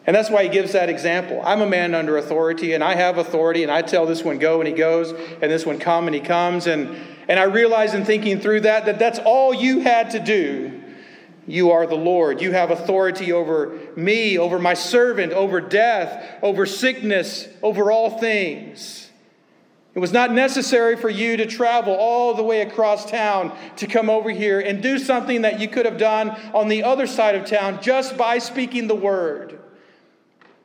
And 0.06 0.14
that's 0.14 0.30
why 0.30 0.44
he 0.44 0.48
gives 0.48 0.72
that 0.72 0.88
example. 0.88 1.42
I'm 1.44 1.62
a 1.62 1.66
man 1.66 1.92
under 1.92 2.16
authority, 2.16 2.74
and 2.74 2.84
I 2.84 2.94
have 2.94 3.18
authority, 3.18 3.64
and 3.64 3.72
I 3.72 3.82
tell 3.82 4.06
this 4.06 4.22
one 4.22 4.38
go, 4.38 4.60
and 4.60 4.68
he 4.68 4.74
goes, 4.74 5.10
and 5.10 5.50
this 5.50 5.66
one 5.66 5.80
come, 5.80 6.06
and 6.06 6.14
he 6.14 6.20
comes. 6.20 6.68
And, 6.68 6.96
and 7.28 7.40
I 7.40 7.44
realize 7.44 7.92
in 7.92 8.04
thinking 8.04 8.38
through 8.38 8.60
that 8.60 8.86
that 8.86 9.00
that's 9.00 9.18
all 9.18 9.52
you 9.52 9.80
had 9.80 10.10
to 10.10 10.20
do. 10.20 10.80
You 11.48 11.72
are 11.72 11.86
the 11.86 11.96
Lord. 11.96 12.40
You 12.40 12.52
have 12.52 12.70
authority 12.70 13.32
over 13.32 13.78
me, 13.96 14.38
over 14.38 14.58
my 14.58 14.74
servant, 14.74 15.32
over 15.32 15.60
death, 15.60 16.38
over 16.42 16.66
sickness, 16.66 17.48
over 17.62 17.90
all 17.90 18.18
things. 18.18 19.05
It 19.96 19.98
was 19.98 20.12
not 20.12 20.30
necessary 20.30 20.94
for 20.94 21.08
you 21.08 21.38
to 21.38 21.46
travel 21.46 21.94
all 21.94 22.34
the 22.34 22.42
way 22.42 22.60
across 22.60 23.10
town 23.10 23.56
to 23.76 23.86
come 23.86 24.10
over 24.10 24.28
here 24.28 24.60
and 24.60 24.82
do 24.82 24.98
something 24.98 25.40
that 25.40 25.58
you 25.58 25.68
could 25.68 25.86
have 25.86 25.96
done 25.96 26.30
on 26.52 26.68
the 26.68 26.84
other 26.84 27.06
side 27.06 27.34
of 27.34 27.46
town 27.46 27.80
just 27.80 28.14
by 28.14 28.36
speaking 28.36 28.88
the 28.88 28.94
word. 28.94 29.58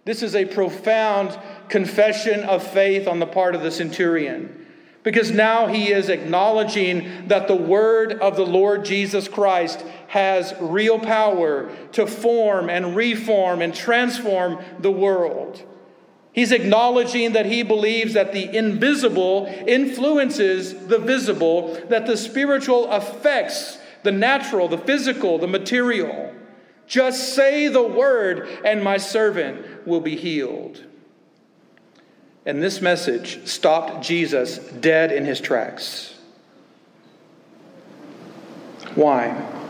This 0.03 0.21
is 0.21 0.35
a 0.35 0.43
profound 0.43 1.39
confession 1.69 2.41
of 2.41 2.61
faith 2.61 3.07
on 3.07 3.19
the 3.19 3.25
part 3.25 3.55
of 3.55 3.61
the 3.61 3.71
centurion. 3.71 4.67
Because 5.01 5.31
now 5.31 5.67
he 5.67 5.93
is 5.93 6.09
acknowledging 6.09 7.29
that 7.29 7.47
the 7.47 7.55
word 7.55 8.11
of 8.11 8.35
the 8.35 8.45
Lord 8.45 8.83
Jesus 8.83 9.29
Christ 9.29 9.81
has 10.09 10.53
real 10.59 10.99
power 10.99 11.71
to 11.93 12.05
form 12.05 12.69
and 12.69 12.97
reform 12.97 13.61
and 13.61 13.73
transform 13.73 14.61
the 14.79 14.91
world. 14.91 15.63
He's 16.33 16.51
acknowledging 16.51 17.33
that 17.33 17.45
he 17.45 17.61
believes 17.61 18.13
that 18.13 18.31
the 18.31 18.55
invisible 18.55 19.53
influences 19.67 20.87
the 20.87 20.97
visible, 20.97 21.73
that 21.89 22.05
the 22.07 22.15
spiritual 22.15 22.89
affects 22.89 23.77
the 24.03 24.11
natural, 24.11 24.67
the 24.67 24.77
physical, 24.77 25.37
the 25.37 25.47
material. 25.47 26.33
Just 26.87 27.35
say 27.35 27.67
the 27.67 27.83
word, 27.83 28.47
and 28.65 28.83
my 28.83 28.97
servant 28.97 29.85
will 29.85 30.01
be 30.01 30.15
healed. 30.15 30.83
And 32.45 32.61
this 32.63 32.81
message 32.81 33.45
stopped 33.47 34.03
Jesus 34.03 34.57
dead 34.57 35.11
in 35.11 35.25
his 35.25 35.39
tracks. 35.39 36.17
Why? 38.95 39.60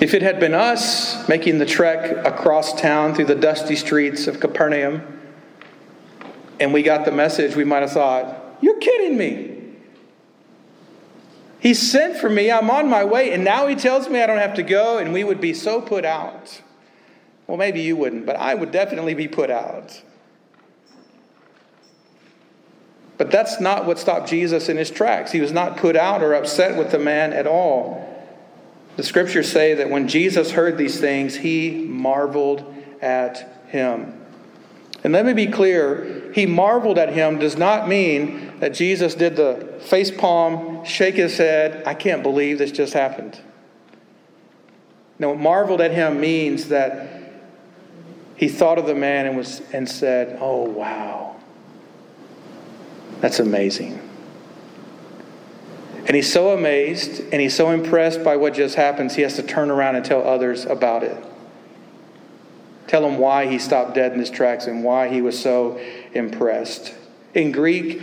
If 0.00 0.14
it 0.14 0.22
had 0.22 0.40
been 0.40 0.54
us 0.54 1.28
making 1.28 1.58
the 1.58 1.66
trek 1.66 2.26
across 2.26 2.80
town 2.80 3.14
through 3.14 3.26
the 3.26 3.34
dusty 3.34 3.76
streets 3.76 4.26
of 4.26 4.40
Capernaum, 4.40 5.02
and 6.58 6.72
we 6.72 6.82
got 6.82 7.04
the 7.04 7.12
message, 7.12 7.54
we 7.54 7.64
might 7.64 7.80
have 7.80 7.92
thought, 7.92 8.56
You're 8.62 8.78
kidding 8.78 9.18
me. 9.18 9.58
He 11.60 11.74
sent 11.74 12.16
for 12.16 12.30
me, 12.30 12.50
I'm 12.50 12.70
on 12.70 12.88
my 12.88 13.04
way, 13.04 13.32
and 13.32 13.44
now 13.44 13.66
he 13.66 13.74
tells 13.74 14.08
me 14.08 14.22
I 14.22 14.26
don't 14.26 14.38
have 14.38 14.54
to 14.54 14.62
go, 14.62 14.96
and 14.96 15.12
we 15.12 15.22
would 15.22 15.40
be 15.40 15.52
so 15.52 15.82
put 15.82 16.06
out. 16.06 16.62
Well, 17.46 17.58
maybe 17.58 17.82
you 17.82 17.94
wouldn't, 17.94 18.24
but 18.24 18.36
I 18.36 18.54
would 18.54 18.70
definitely 18.70 19.12
be 19.12 19.28
put 19.28 19.50
out. 19.50 20.02
But 23.18 23.30
that's 23.30 23.60
not 23.60 23.84
what 23.84 23.98
stopped 23.98 24.30
Jesus 24.30 24.70
in 24.70 24.78
his 24.78 24.90
tracks. 24.90 25.32
He 25.32 25.42
was 25.42 25.52
not 25.52 25.76
put 25.76 25.94
out 25.94 26.22
or 26.22 26.32
upset 26.32 26.78
with 26.78 26.90
the 26.90 26.98
man 26.98 27.34
at 27.34 27.46
all. 27.46 28.09
The 29.00 29.06
scriptures 29.06 29.50
say 29.50 29.72
that 29.72 29.88
when 29.88 30.08
Jesus 30.08 30.50
heard 30.50 30.76
these 30.76 31.00
things, 31.00 31.34
he 31.34 31.70
marveled 31.70 32.62
at 33.00 33.64
him. 33.68 34.12
And 35.02 35.14
let 35.14 35.24
me 35.24 35.32
be 35.32 35.46
clear 35.46 36.30
he 36.34 36.44
marveled 36.44 36.98
at 36.98 37.10
him 37.10 37.38
does 37.38 37.56
not 37.56 37.88
mean 37.88 38.60
that 38.60 38.74
Jesus 38.74 39.14
did 39.14 39.36
the 39.36 39.78
face 39.80 40.10
palm, 40.10 40.84
shake 40.84 41.14
his 41.14 41.38
head, 41.38 41.82
I 41.86 41.94
can't 41.94 42.22
believe 42.22 42.58
this 42.58 42.72
just 42.72 42.92
happened. 42.92 43.40
No, 45.18 45.34
marveled 45.34 45.80
at 45.80 45.92
him 45.92 46.20
means 46.20 46.68
that 46.68 47.32
he 48.36 48.50
thought 48.50 48.76
of 48.76 48.84
the 48.84 48.94
man 48.94 49.24
and, 49.24 49.34
was, 49.34 49.62
and 49.72 49.88
said, 49.88 50.36
Oh, 50.42 50.64
wow. 50.64 51.36
That's 53.22 53.40
amazing. 53.40 54.09
And 56.10 56.16
he's 56.16 56.32
so 56.32 56.50
amazed 56.50 57.20
and 57.32 57.40
he's 57.40 57.54
so 57.54 57.70
impressed 57.70 58.24
by 58.24 58.34
what 58.34 58.52
just 58.52 58.74
happens, 58.74 59.14
he 59.14 59.22
has 59.22 59.36
to 59.36 59.44
turn 59.44 59.70
around 59.70 59.94
and 59.94 60.04
tell 60.04 60.26
others 60.26 60.66
about 60.66 61.04
it. 61.04 61.16
Tell 62.88 63.02
them 63.02 63.18
why 63.18 63.46
he 63.46 63.60
stopped 63.60 63.94
dead 63.94 64.12
in 64.12 64.18
his 64.18 64.28
tracks 64.28 64.66
and 64.66 64.82
why 64.82 65.06
he 65.06 65.22
was 65.22 65.40
so 65.40 65.78
impressed. 66.12 66.96
In 67.32 67.52
Greek, 67.52 68.02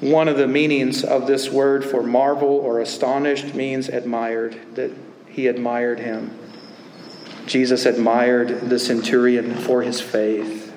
one 0.00 0.26
of 0.26 0.38
the 0.38 0.46
meanings 0.46 1.04
of 1.04 1.26
this 1.26 1.50
word 1.50 1.84
for 1.84 2.02
marvel 2.02 2.48
or 2.48 2.80
astonished 2.80 3.54
means 3.54 3.90
admired, 3.90 4.58
that 4.76 4.92
he 5.28 5.46
admired 5.46 5.98
him. 5.98 6.34
Jesus 7.44 7.84
admired 7.84 8.70
the 8.70 8.78
centurion 8.78 9.54
for 9.54 9.82
his 9.82 10.00
faith. 10.00 10.72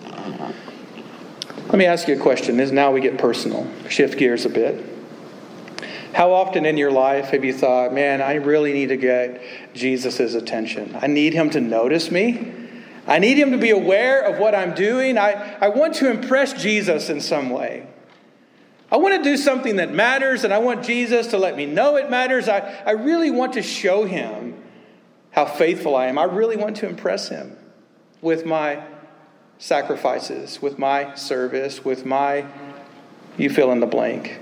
Let 1.67 1.75
me 1.75 1.85
ask 1.85 2.09
you 2.09 2.15
a 2.17 2.19
question. 2.19 2.57
Now 2.75 2.91
we 2.91 2.99
get 2.99 3.17
personal. 3.17 3.71
Shift 3.87 4.19
gears 4.19 4.43
a 4.43 4.49
bit. 4.49 4.96
How 6.13 6.31
often 6.33 6.65
in 6.65 6.77
your 6.77 6.91
life 6.91 7.25
have 7.29 7.43
you 7.43 7.53
thought, 7.53 7.93
man, 7.93 8.21
I 8.21 8.35
really 8.35 8.73
need 8.73 8.89
to 8.89 8.97
get 8.97 9.41
Jesus' 9.73 10.33
attention? 10.33 10.97
I 10.99 11.07
need 11.07 11.33
him 11.33 11.49
to 11.51 11.61
notice 11.61 12.09
me. 12.11 12.53
I 13.05 13.19
need 13.19 13.37
him 13.37 13.51
to 13.51 13.57
be 13.57 13.69
aware 13.69 14.21
of 14.21 14.37
what 14.37 14.53
I'm 14.53 14.73
doing. 14.73 15.17
I, 15.17 15.57
I 15.61 15.69
want 15.69 15.95
to 15.95 16.09
impress 16.09 16.53
Jesus 16.61 17.09
in 17.09 17.21
some 17.21 17.49
way. 17.49 17.87
I 18.91 18.97
want 18.97 19.21
to 19.21 19.23
do 19.23 19.37
something 19.37 19.77
that 19.77 19.93
matters, 19.93 20.43
and 20.43 20.53
I 20.53 20.59
want 20.59 20.83
Jesus 20.83 21.27
to 21.27 21.37
let 21.37 21.55
me 21.57 21.65
know 21.65 21.97
it 21.97 22.09
matters. 22.09 22.47
I, 22.47 22.59
I 22.85 22.91
really 22.91 23.31
want 23.31 23.53
to 23.53 23.61
show 23.61 24.05
him 24.05 24.61
how 25.31 25.45
faithful 25.45 25.95
I 25.95 26.07
am. 26.07 26.17
I 26.17 26.23
really 26.23 26.57
want 26.57 26.77
to 26.77 26.87
impress 26.87 27.29
him 27.29 27.57
with 28.21 28.45
my 28.45 28.81
sacrifices, 29.57 30.61
with 30.61 30.79
my 30.79 31.15
service, 31.15 31.83
with 31.83 32.05
my, 32.05 32.45
you 33.37 33.49
fill 33.49 33.71
in 33.71 33.79
the 33.79 33.87
blank. 33.87 34.39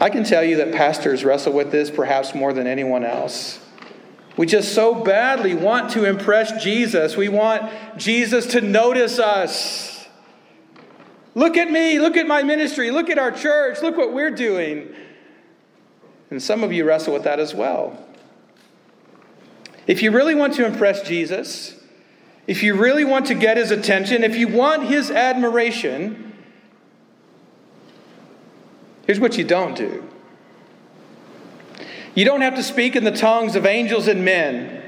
I 0.00 0.08
can 0.08 0.24
tell 0.24 0.42
you 0.42 0.56
that 0.56 0.72
pastors 0.72 1.24
wrestle 1.24 1.52
with 1.52 1.70
this 1.70 1.90
perhaps 1.90 2.34
more 2.34 2.54
than 2.54 2.66
anyone 2.66 3.04
else. 3.04 3.60
We 4.36 4.46
just 4.46 4.74
so 4.74 4.94
badly 4.94 5.54
want 5.54 5.90
to 5.92 6.06
impress 6.06 6.62
Jesus. 6.62 7.16
We 7.16 7.28
want 7.28 7.70
Jesus 7.98 8.46
to 8.46 8.62
notice 8.62 9.18
us. 9.18 10.08
Look 11.34 11.58
at 11.58 11.70
me. 11.70 11.98
Look 11.98 12.16
at 12.16 12.26
my 12.26 12.42
ministry. 12.42 12.90
Look 12.90 13.10
at 13.10 13.18
our 13.18 13.30
church. 13.30 13.82
Look 13.82 13.98
what 13.98 14.14
we're 14.14 14.30
doing. 14.30 14.94
And 16.30 16.42
some 16.42 16.64
of 16.64 16.72
you 16.72 16.84
wrestle 16.84 17.12
with 17.12 17.24
that 17.24 17.38
as 17.38 17.54
well. 17.54 18.02
If 19.86 20.02
you 20.02 20.12
really 20.12 20.34
want 20.34 20.54
to 20.54 20.64
impress 20.64 21.02
Jesus, 21.02 21.74
if 22.46 22.62
you 22.62 22.74
really 22.74 23.04
want 23.04 23.26
to 23.26 23.34
get 23.34 23.58
his 23.58 23.70
attention, 23.70 24.24
if 24.24 24.36
you 24.36 24.48
want 24.48 24.84
his 24.84 25.10
admiration, 25.10 26.29
here's 29.10 29.18
what 29.18 29.36
you 29.36 29.42
don't 29.42 29.76
do. 29.76 30.08
You 32.14 32.24
don't 32.24 32.42
have 32.42 32.54
to 32.54 32.62
speak 32.62 32.94
in 32.94 33.02
the 33.02 33.10
tongues 33.10 33.56
of 33.56 33.66
angels 33.66 34.06
and 34.06 34.24
men. 34.24 34.84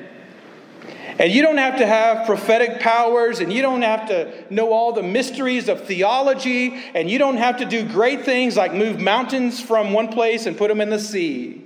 And 1.19 1.33
you 1.33 1.43
don't 1.43 1.59
have 1.59 1.79
to 1.79 1.87
have 1.87 2.25
prophetic 2.25 2.79
powers, 2.79 3.41
and 3.41 3.53
you 3.53 3.63
don't 3.63 3.83
have 3.83 4.07
to 4.11 4.45
know 4.49 4.73
all 4.73 4.93
the 4.93 5.03
mysteries 5.03 5.69
of 5.69 5.87
theology, 5.87 6.81
and 6.95 7.11
you 7.11 7.19
don't 7.19 7.39
have 7.39 7.57
to 7.57 7.65
do 7.65 7.85
great 7.85 8.25
things 8.25 8.57
like 8.57 8.73
move 8.73 9.01
mountains 9.01 9.61
from 9.61 9.93
one 9.93 10.07
place 10.07 10.47
and 10.47 10.57
put 10.57 10.69
them 10.69 10.81
in 10.81 10.91
the 10.91 11.01
sea. 11.01 11.61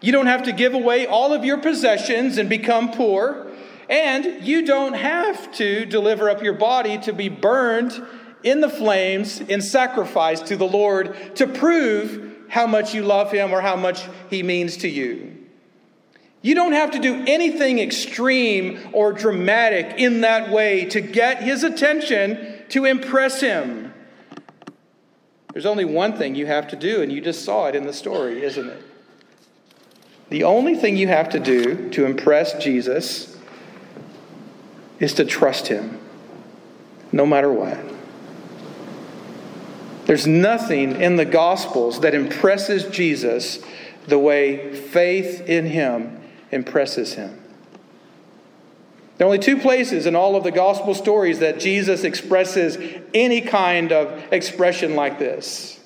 You 0.00 0.10
don't 0.10 0.26
have 0.26 0.42
to 0.42 0.52
give 0.52 0.74
away 0.74 1.06
all 1.06 1.32
of 1.32 1.44
your 1.44 1.58
possessions 1.58 2.36
and 2.38 2.48
become 2.48 2.90
poor. 2.90 3.46
And 3.88 4.44
you 4.44 4.66
don't 4.66 4.94
have 4.94 5.52
to 5.52 5.86
deliver 5.86 6.28
up 6.28 6.42
your 6.42 6.54
body 6.54 6.98
to 6.98 7.12
be 7.12 7.28
burned 7.28 8.02
in 8.42 8.60
the 8.60 8.68
flames 8.68 9.40
in 9.40 9.60
sacrifice 9.60 10.40
to 10.42 10.56
the 10.56 10.66
Lord 10.66 11.36
to 11.36 11.46
prove 11.46 12.36
how 12.48 12.66
much 12.66 12.94
you 12.94 13.02
love 13.02 13.30
Him 13.32 13.52
or 13.52 13.60
how 13.60 13.76
much 13.76 14.04
He 14.30 14.42
means 14.42 14.78
to 14.78 14.88
you. 14.88 15.34
You 16.40 16.54
don't 16.54 16.72
have 16.72 16.92
to 16.92 16.98
do 16.98 17.24
anything 17.26 17.78
extreme 17.78 18.78
or 18.92 19.12
dramatic 19.12 19.98
in 19.98 20.20
that 20.20 20.50
way 20.50 20.84
to 20.86 21.00
get 21.00 21.42
His 21.42 21.64
attention 21.64 22.62
to 22.70 22.84
impress 22.84 23.40
Him. 23.40 23.92
There's 25.52 25.66
only 25.66 25.84
one 25.84 26.16
thing 26.16 26.34
you 26.34 26.46
have 26.46 26.68
to 26.68 26.76
do, 26.76 27.02
and 27.02 27.10
you 27.10 27.20
just 27.20 27.44
saw 27.44 27.66
it 27.66 27.74
in 27.74 27.84
the 27.84 27.92
story, 27.92 28.44
isn't 28.44 28.68
it? 28.68 28.82
The 30.30 30.44
only 30.44 30.74
thing 30.74 30.96
you 30.96 31.08
have 31.08 31.30
to 31.30 31.40
do 31.40 31.88
to 31.90 32.04
impress 32.04 32.62
Jesus 32.62 33.36
is 35.00 35.14
to 35.14 35.24
trust 35.24 35.68
him, 35.68 35.98
no 37.12 37.24
matter 37.24 37.50
what. 37.50 37.78
There's 40.08 40.26
nothing 40.26 41.02
in 41.02 41.16
the 41.16 41.26
Gospels 41.26 42.00
that 42.00 42.14
impresses 42.14 42.84
Jesus 42.86 43.58
the 44.06 44.18
way 44.18 44.74
faith 44.74 45.42
in 45.42 45.66
him 45.66 46.22
impresses 46.50 47.12
him. 47.12 47.38
There 49.18 49.26
are 49.26 49.28
only 49.28 49.38
two 49.38 49.58
places 49.58 50.06
in 50.06 50.16
all 50.16 50.34
of 50.34 50.44
the 50.44 50.50
gospel 50.50 50.94
stories 50.94 51.40
that 51.40 51.60
Jesus 51.60 52.04
expresses 52.04 52.78
any 53.12 53.42
kind 53.42 53.92
of 53.92 54.32
expression 54.32 54.94
like 54.94 55.18
this. 55.18 55.78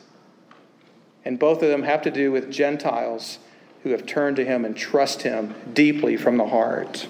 And 1.25 1.37
both 1.37 1.61
of 1.61 1.71
them 1.71 1.83
have 1.83 2.03
to 2.03 2.11
do 2.13 2.31
with 2.31 2.49
Gentiles 2.49 3.41
who 3.83 3.91
have 3.91 4.07
turned 4.07 4.37
to 4.37 4.45
him 4.45 4.65
and 4.65 4.77
trust 4.77 5.23
him 5.23 5.53
deeply 5.73 6.17
from 6.17 6.37
the 6.37 6.47
heart. 6.47 7.09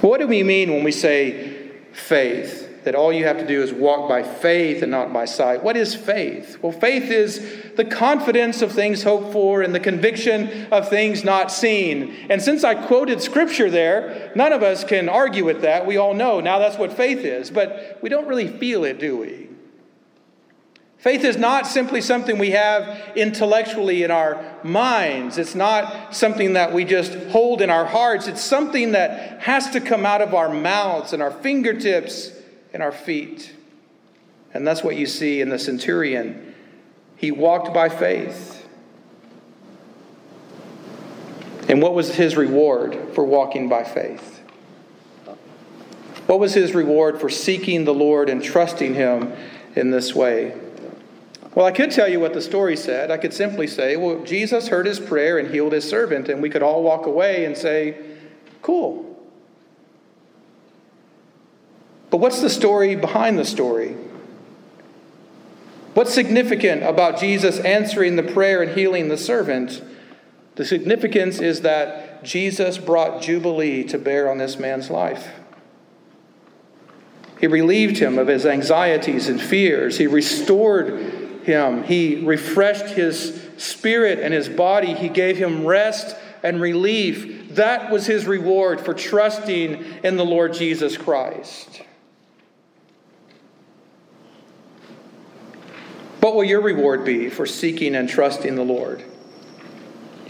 What 0.00 0.20
do 0.20 0.28
we 0.28 0.44
mean 0.44 0.70
when 0.70 0.84
we 0.84 0.92
say 0.92 1.72
faith? 1.92 2.69
That 2.84 2.94
all 2.94 3.12
you 3.12 3.24
have 3.26 3.38
to 3.38 3.46
do 3.46 3.62
is 3.62 3.72
walk 3.72 4.08
by 4.08 4.22
faith 4.22 4.82
and 4.82 4.90
not 4.90 5.12
by 5.12 5.26
sight. 5.26 5.62
What 5.62 5.76
is 5.76 5.94
faith? 5.94 6.58
Well, 6.62 6.72
faith 6.72 7.10
is 7.10 7.74
the 7.76 7.84
confidence 7.84 8.62
of 8.62 8.72
things 8.72 9.02
hoped 9.02 9.32
for 9.32 9.62
and 9.62 9.74
the 9.74 9.80
conviction 9.80 10.66
of 10.72 10.88
things 10.88 11.22
not 11.22 11.52
seen. 11.52 12.14
And 12.30 12.40
since 12.40 12.64
I 12.64 12.74
quoted 12.74 13.20
scripture 13.20 13.70
there, 13.70 14.32
none 14.34 14.52
of 14.52 14.62
us 14.62 14.84
can 14.84 15.08
argue 15.08 15.44
with 15.44 15.62
that. 15.62 15.86
We 15.86 15.96
all 15.96 16.14
know 16.14 16.40
now 16.40 16.58
that's 16.58 16.78
what 16.78 16.92
faith 16.92 17.18
is, 17.18 17.50
but 17.50 17.98
we 18.02 18.08
don't 18.08 18.26
really 18.26 18.48
feel 18.48 18.84
it, 18.84 18.98
do 18.98 19.16
we? 19.16 19.50
Faith 21.00 21.24
is 21.24 21.38
not 21.38 21.66
simply 21.66 22.02
something 22.02 22.36
we 22.36 22.50
have 22.50 23.16
intellectually 23.16 24.02
in 24.02 24.10
our 24.10 24.44
minds. 24.62 25.38
It's 25.38 25.54
not 25.54 26.14
something 26.14 26.52
that 26.52 26.74
we 26.74 26.84
just 26.84 27.14
hold 27.30 27.62
in 27.62 27.70
our 27.70 27.86
hearts. 27.86 28.26
It's 28.26 28.42
something 28.42 28.92
that 28.92 29.40
has 29.40 29.70
to 29.70 29.80
come 29.80 30.04
out 30.04 30.20
of 30.20 30.34
our 30.34 30.52
mouths 30.52 31.14
and 31.14 31.22
our 31.22 31.30
fingertips 31.30 32.32
and 32.72 32.82
our 32.82 32.92
feet. 32.92 33.54
And 34.52 34.66
that's 34.66 34.82
what 34.82 34.96
you 34.96 35.06
see 35.06 35.40
in 35.40 35.48
the 35.48 35.58
centurion. 35.58 36.54
He 37.16 37.30
walked 37.30 37.72
by 37.72 37.88
faith. 37.88 38.66
And 41.68 41.80
what 41.80 41.94
was 41.94 42.14
his 42.14 42.36
reward 42.36 43.14
for 43.14 43.24
walking 43.24 43.68
by 43.68 43.84
faith? 43.84 44.40
What 46.26 46.40
was 46.40 46.54
his 46.54 46.74
reward 46.74 47.20
for 47.20 47.28
seeking 47.28 47.84
the 47.84 47.94
Lord 47.94 48.28
and 48.28 48.42
trusting 48.42 48.94
him 48.94 49.32
in 49.74 49.90
this 49.90 50.14
way? 50.14 50.56
Well, 51.54 51.66
I 51.66 51.72
could 51.72 51.90
tell 51.90 52.08
you 52.08 52.20
what 52.20 52.34
the 52.34 52.40
story 52.40 52.76
said. 52.76 53.10
I 53.10 53.16
could 53.16 53.32
simply 53.32 53.66
say, 53.66 53.96
well, 53.96 54.22
Jesus 54.24 54.68
heard 54.68 54.86
his 54.86 55.00
prayer 55.00 55.38
and 55.38 55.50
healed 55.50 55.72
his 55.72 55.88
servant, 55.88 56.28
and 56.28 56.40
we 56.40 56.48
could 56.48 56.62
all 56.62 56.82
walk 56.84 57.06
away 57.06 57.44
and 57.44 57.56
say, 57.56 57.98
cool. 58.62 59.09
But 62.10 62.18
what's 62.18 62.40
the 62.40 62.50
story 62.50 62.96
behind 62.96 63.38
the 63.38 63.44
story? 63.44 63.96
What's 65.94 66.14
significant 66.14 66.82
about 66.82 67.18
Jesus 67.18 67.58
answering 67.60 68.16
the 68.16 68.22
prayer 68.22 68.62
and 68.62 68.76
healing 68.76 69.08
the 69.08 69.16
servant? 69.16 69.82
The 70.56 70.64
significance 70.64 71.40
is 71.40 71.62
that 71.62 72.24
Jesus 72.24 72.78
brought 72.78 73.22
Jubilee 73.22 73.84
to 73.84 73.98
bear 73.98 74.30
on 74.30 74.38
this 74.38 74.58
man's 74.58 74.90
life. 74.90 75.28
He 77.40 77.46
relieved 77.46 77.98
him 77.98 78.18
of 78.18 78.28
his 78.28 78.44
anxieties 78.44 79.28
and 79.28 79.40
fears. 79.40 79.96
He 79.96 80.06
restored 80.06 81.42
him. 81.44 81.84
He 81.84 82.16
refreshed 82.16 82.94
his 82.94 83.48
spirit 83.56 84.18
and 84.18 84.34
his 84.34 84.48
body. 84.48 84.94
He 84.94 85.08
gave 85.08 85.38
him 85.38 85.64
rest 85.64 86.14
and 86.42 86.60
relief. 86.60 87.54
That 87.54 87.90
was 87.90 88.06
his 88.06 88.26
reward 88.26 88.80
for 88.80 88.92
trusting 88.92 89.84
in 90.04 90.16
the 90.16 90.24
Lord 90.24 90.52
Jesus 90.52 90.96
Christ. 90.98 91.82
What 96.20 96.34
will 96.34 96.44
your 96.44 96.60
reward 96.60 97.04
be 97.04 97.28
for 97.28 97.46
seeking 97.46 97.94
and 97.94 98.08
trusting 98.08 98.54
the 98.54 98.62
Lord? 98.62 99.04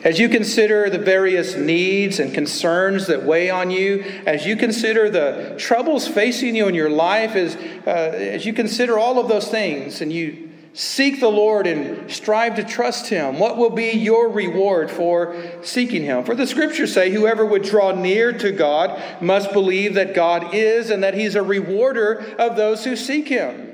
As 0.03 0.18
you 0.18 0.31
consider 0.31 0.88
the 0.88 0.98
various 0.98 1.57
needs 1.57 2.20
and 2.20 2.33
concerns 2.33 3.07
that 3.09 3.22
weigh 3.22 3.50
on 3.50 3.70
you, 3.70 4.03
as 4.26 4.46
you 4.46 4.57
consider 4.57 5.11
the 5.11 5.57
troubles 5.59 6.09
facing 6.09 6.57
you 6.57 6.68
in 6.68 6.74
your 6.74 6.88
life, 6.88 7.37
as, 7.37 7.55
uh, 7.87 7.90
as 7.90 8.46
you 8.46 8.55
consider 8.55 8.98
all 8.98 9.18
of 9.18 9.29
those 9.29 9.48
things 9.48 10.00
and 10.00 10.12
you 10.12 10.50
Seek 10.72 11.18
the 11.18 11.29
Lord 11.29 11.66
and 11.66 12.09
strive 12.11 12.55
to 12.57 12.64
trust 12.64 13.09
Him. 13.09 13.40
What 13.40 13.57
will 13.57 13.70
be 13.70 13.90
your 13.90 14.29
reward 14.29 14.88
for 14.90 15.35
seeking 15.62 16.05
Him? 16.05 16.22
For 16.22 16.37
the 16.37 16.46
scriptures 16.46 16.94
say, 16.94 17.11
whoever 17.11 17.44
would 17.44 17.64
draw 17.64 17.90
near 17.90 18.33
to 18.38 18.53
God 18.53 19.20
must 19.20 19.53
believe 19.53 19.94
that 19.94 20.14
God 20.14 20.55
is 20.55 20.90
and 20.90 21.03
that 21.03 21.14
He's 21.14 21.35
a 21.35 21.42
rewarder 21.42 22.24
of 22.38 22.55
those 22.55 22.85
who 22.85 22.94
seek 22.94 23.26
Him. 23.26 23.69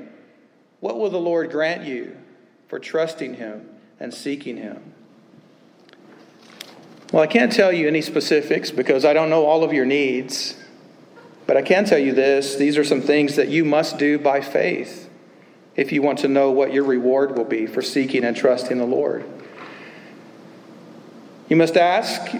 What 0.79 0.97
will 0.97 1.09
the 1.09 1.19
Lord 1.19 1.51
grant 1.51 1.83
you 1.83 2.15
for 2.67 2.79
trusting 2.79 3.35
Him 3.35 3.69
and 3.99 4.13
seeking 4.13 4.57
Him? 4.57 4.93
Well, 7.11 7.23
I 7.23 7.27
can't 7.27 7.51
tell 7.51 7.71
you 7.71 7.87
any 7.87 8.01
specifics 8.01 8.69
because 8.69 9.05
I 9.05 9.13
don't 9.13 9.29
know 9.29 9.45
all 9.45 9.63
of 9.63 9.73
your 9.73 9.85
needs. 9.85 10.55
But 11.45 11.55
I 11.55 11.61
can 11.61 11.85
tell 11.85 11.97
you 11.97 12.13
this 12.13 12.55
these 12.55 12.77
are 12.77 12.83
some 12.83 13.01
things 13.01 13.37
that 13.37 13.47
you 13.47 13.63
must 13.63 13.97
do 13.97 14.19
by 14.19 14.41
faith 14.41 15.09
if 15.75 15.91
you 15.91 16.01
want 16.01 16.19
to 16.19 16.27
know 16.27 16.51
what 16.51 16.73
your 16.73 16.83
reward 16.83 17.37
will 17.37 17.45
be 17.45 17.65
for 17.65 17.81
seeking 17.81 18.23
and 18.25 18.35
trusting 18.35 18.77
the 18.77 18.85
Lord. 18.85 19.23
You 21.47 21.55
must 21.55 21.77
ask 21.77 22.35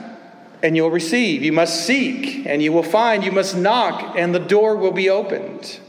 and 0.61 0.75
you'll 0.75 0.91
receive. 0.91 1.43
You 1.43 1.53
must 1.53 1.85
seek 1.85 2.45
and 2.45 2.61
you 2.61 2.73
will 2.73 2.83
find. 2.83 3.23
You 3.23 3.31
must 3.31 3.55
knock 3.55 4.15
and 4.17 4.35
the 4.35 4.39
door 4.39 4.75
will 4.75 4.91
be 4.91 5.09
opened. 5.09 5.79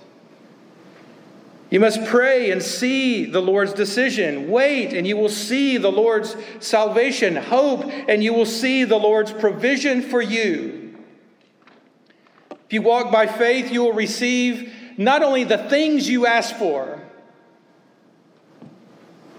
You 1.71 1.81
must 1.81 2.07
pray 2.07 2.51
and 2.51 2.63
see 2.63 3.27
the 3.27 3.43
Lord's 3.43 3.75
decision. 3.75 4.51
Wait, 4.51 4.95
and 4.95 5.07
you 5.07 5.17
will 5.17 5.29
see 5.29 5.77
the 5.77 5.93
Lord's 5.93 6.35
salvation. 6.61 7.37
Hope, 7.37 7.85
and 7.85 8.25
you 8.25 8.33
will 8.33 8.47
see 8.47 8.85
the 8.85 8.97
Lord's 8.97 9.33
provision 9.33 10.01
for 10.01 10.23
you. 10.23 10.97
If 12.51 12.73
you 12.73 12.83
walk 12.83 13.13
by 13.13 13.27
faith, 13.27 13.71
you 13.71 13.83
will 13.83 13.93
receive 13.93 14.73
not 14.97 15.23
only 15.23 15.45
the 15.45 15.59
things 15.59 16.09
you 16.09 16.27
ask 16.27 16.57
for, 16.57 17.03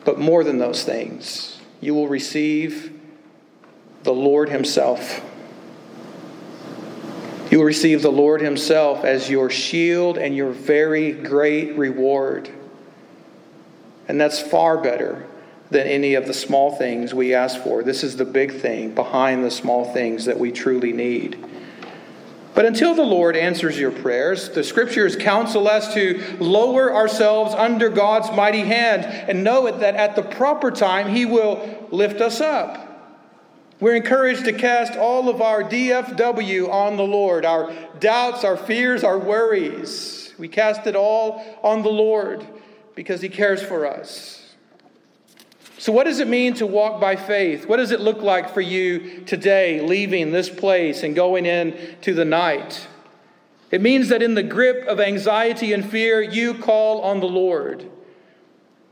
but 0.06 0.20
more 0.20 0.44
than 0.44 0.60
those 0.60 0.84
things. 0.84 1.60
You 1.82 1.96
will 1.96 2.08
receive 2.08 2.94
the 4.04 4.14
Lord 4.14 4.50
Himself. 4.50 5.22
You 7.50 7.58
will 7.58 7.66
receive 7.66 8.02
the 8.02 8.12
Lord 8.12 8.42
Himself 8.42 9.04
as 9.04 9.30
your 9.30 9.50
shield 9.50 10.18
and 10.18 10.36
your 10.36 10.52
very 10.52 11.12
great 11.12 11.78
reward. 11.78 12.50
And 14.08 14.22
that's 14.22 14.40
far 14.40 14.78
better 14.78 15.26
than 15.72 15.88
any 15.88 16.16
of 16.16 16.28
the 16.28 16.34
small 16.34 16.76
things 16.76 17.14
we 17.14 17.34
ask 17.34 17.62
for. 17.62 17.84
This 17.84 18.04
is 18.04 18.18
the 18.18 18.26
big 18.26 18.60
thing 18.60 18.94
behind 18.94 19.44
the 19.44 19.52
small 19.52 19.94
things 19.94 20.26
that 20.26 20.40
we 20.40 20.52
truly 20.52 20.94
need. 20.94 21.44
But 22.56 22.66
until 22.66 22.94
the 22.94 23.04
Lord 23.04 23.36
answers 23.38 23.80
your 23.80 23.92
prayers, 23.92 24.50
the 24.50 24.64
scriptures 24.64 25.16
counsel 25.16 25.68
us 25.68 25.94
to 25.94 26.38
lower 26.40 26.94
ourselves 26.94 27.54
under 27.54 27.90
God's 27.90 28.32
mighty 28.36 28.62
hand 28.62 29.06
and 29.06 29.44
know 29.44 29.68
it 29.68 29.80
that 29.80 29.96
at 29.96 30.16
the 30.16 30.24
proper 30.24 30.72
time 30.72 31.10
He 31.10 31.26
will 31.26 31.88
lift 31.92 32.20
us 32.20 32.42
up. 32.42 32.89
We're 33.80 33.96
encouraged 33.96 34.44
to 34.44 34.52
cast 34.52 34.98
all 34.98 35.30
of 35.30 35.42
our 35.42 35.64
DFW 35.64 36.70
on 36.70 36.98
the 36.98 37.04
Lord, 37.04 37.46
our 37.46 37.72
doubts, 38.02 38.44
our 38.44 38.58
fears, 38.58 39.06
our 39.06 39.18
worries. 39.18 40.34
We 40.38 40.50
cast 40.50 40.86
it 40.86 40.98
all 40.98 41.46
on 41.64 41.82
the 41.82 41.90
Lord 41.90 42.46
because 42.94 43.22
He 43.22 43.30
cares 43.30 43.64
for 43.64 43.88
us. 43.88 44.54
So, 45.78 45.94
what 45.94 46.04
does 46.04 46.20
it 46.20 46.28
mean 46.28 46.56
to 46.56 46.68
walk 46.68 47.00
by 47.00 47.16
faith? 47.16 47.68
What 47.68 47.78
does 47.78 47.92
it 47.92 48.02
look 48.02 48.22
like 48.22 48.54
for 48.54 48.60
you 48.60 49.22
today, 49.22 49.80
leaving 49.80 50.34
this 50.34 50.50
place 50.50 51.02
and 51.04 51.16
going 51.16 51.46
into 51.46 52.14
the 52.14 52.26
night? 52.26 52.86
It 53.72 53.82
means 53.82 54.10
that 54.10 54.22
in 54.22 54.34
the 54.34 54.44
grip 54.44 54.86
of 54.88 55.00
anxiety 55.00 55.72
and 55.72 55.90
fear, 55.90 56.22
you 56.22 56.54
call 56.54 57.02
on 57.02 57.22
the 57.22 57.28
Lord. 57.28 57.90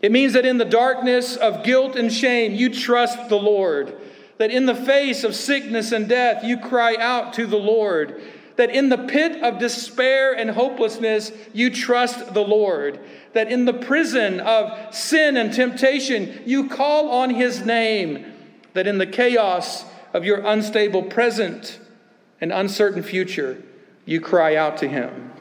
It 0.01 0.13
means 0.13 0.31
that 0.31 0.45
in 0.45 0.59
the 0.59 0.65
darkness 0.65 1.35
of 1.35 1.65
guilt 1.65 1.97
and 1.97 2.13
shame, 2.13 2.53
you 2.55 2.73
trust 2.73 3.27
the 3.27 3.37
Lord 3.37 3.97
that 4.37 4.51
in 4.51 4.65
the 4.65 4.75
face 4.75 5.23
of 5.23 5.35
sickness 5.35 5.91
and 5.91 6.07
death, 6.07 6.43
you 6.43 6.57
cry 6.57 6.95
out 6.95 7.33
to 7.33 7.45
the 7.47 7.57
Lord. 7.57 8.21
That 8.55 8.69
in 8.69 8.89
the 8.89 8.97
pit 8.97 9.43
of 9.43 9.59
despair 9.59 10.33
and 10.33 10.49
hopelessness, 10.49 11.31
you 11.53 11.69
trust 11.69 12.33
the 12.33 12.43
Lord. 12.43 12.99
That 13.33 13.51
in 13.51 13.65
the 13.65 13.73
prison 13.73 14.39
of 14.39 14.93
sin 14.95 15.37
and 15.37 15.53
temptation, 15.53 16.41
you 16.45 16.69
call 16.69 17.09
on 17.09 17.31
His 17.31 17.65
name. 17.65 18.33
That 18.73 18.87
in 18.87 18.97
the 18.97 19.07
chaos 19.07 19.85
of 20.13 20.23
your 20.23 20.39
unstable 20.39 21.03
present 21.03 21.79
and 22.41 22.51
uncertain 22.51 23.03
future, 23.03 23.61
you 24.05 24.21
cry 24.21 24.55
out 24.55 24.77
to 24.77 24.87
Him. 24.87 25.33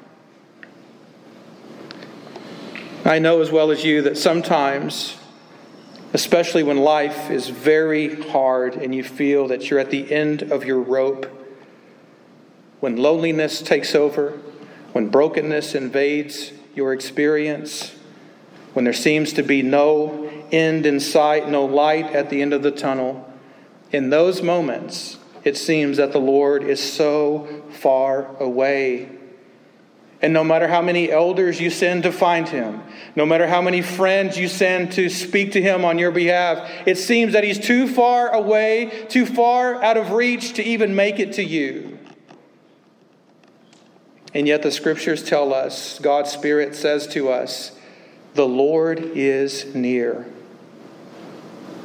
I 3.04 3.18
know 3.18 3.40
as 3.40 3.52
well 3.52 3.70
as 3.70 3.84
you 3.84 4.02
that 4.02 4.18
sometimes 4.18 5.16
especially 6.12 6.62
when 6.62 6.78
life 6.78 7.30
is 7.30 7.48
very 7.48 8.20
hard 8.30 8.74
and 8.74 8.94
you 8.94 9.02
feel 9.02 9.48
that 9.48 9.70
you're 9.70 9.80
at 9.80 9.90
the 9.90 10.12
end 10.12 10.42
of 10.42 10.64
your 10.64 10.80
rope, 10.80 11.26
when 12.80 12.96
loneliness 12.96 13.62
takes 13.62 13.94
over, 13.94 14.30
when 14.92 15.08
brokenness 15.08 15.74
invades 15.74 16.52
your 16.74 16.92
experience, 16.92 17.94
when 18.74 18.84
there 18.84 18.92
seems 18.92 19.32
to 19.32 19.42
be 19.42 19.62
no 19.62 20.30
end 20.52 20.86
in 20.86 21.00
sight, 21.00 21.48
no 21.48 21.64
light 21.64 22.06
at 22.14 22.30
the 22.30 22.42
end 22.42 22.52
of 22.52 22.62
the 22.62 22.70
tunnel, 22.70 23.32
in 23.92 24.10
those 24.10 24.42
moments, 24.42 25.18
it 25.44 25.56
seems 25.56 25.96
that 25.96 26.12
the 26.12 26.18
Lord 26.18 26.62
is 26.62 26.82
so 26.82 27.62
far 27.70 28.36
away 28.36 29.15
and 30.22 30.32
no 30.32 30.42
matter 30.42 30.66
how 30.66 30.80
many 30.80 31.10
elders 31.10 31.60
you 31.60 31.68
send 31.68 32.04
to 32.04 32.12
find 32.12 32.48
him, 32.48 32.82
no 33.14 33.26
matter 33.26 33.46
how 33.46 33.60
many 33.60 33.82
friends 33.82 34.38
you 34.38 34.48
send 34.48 34.92
to 34.92 35.10
speak 35.10 35.52
to 35.52 35.60
him 35.60 35.84
on 35.84 35.98
your 35.98 36.10
behalf, 36.10 36.70
it 36.86 36.96
seems 36.96 37.34
that 37.34 37.44
he's 37.44 37.58
too 37.58 37.86
far 37.86 38.30
away, 38.30 39.06
too 39.08 39.26
far 39.26 39.82
out 39.82 39.96
of 39.96 40.12
reach 40.12 40.54
to 40.54 40.62
even 40.62 40.94
make 40.94 41.18
it 41.18 41.34
to 41.34 41.44
you. 41.44 41.98
And 44.32 44.46
yet 44.46 44.62
the 44.62 44.70
scriptures 44.70 45.22
tell 45.22 45.52
us, 45.52 45.98
God's 45.98 46.30
Spirit 46.30 46.74
says 46.74 47.06
to 47.08 47.30
us, 47.30 47.72
the 48.34 48.46
Lord 48.46 48.98
is 49.00 49.74
near. 49.74 50.26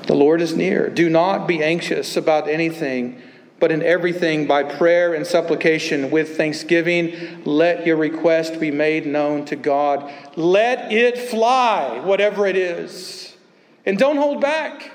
The 0.08 0.16
Lord 0.16 0.42
is 0.42 0.54
near. 0.54 0.90
Do 0.90 1.10
not 1.10 1.48
be 1.48 1.64
anxious 1.64 2.18
about 2.18 2.50
anything 2.50 3.22
but 3.62 3.72
in 3.72 3.84
everything, 3.84 4.48
by 4.48 4.64
prayer 4.64 5.14
and 5.14 5.26
supplication 5.26 6.10
with 6.10 6.36
thanksgiving, 6.36 7.44
let 7.46 7.86
your 7.86 7.96
request 7.96 8.60
be 8.60 8.72
made 8.72 9.06
known 9.06 9.46
to 9.46 9.56
God. 9.56 10.12
Let 10.36 10.92
it 10.92 11.16
fly, 11.16 12.00
whatever 12.00 12.48
it 12.48 12.58
is. 12.58 13.38
And 13.86 14.00
don't 14.00 14.18
hold 14.18 14.42
back. 14.42 14.92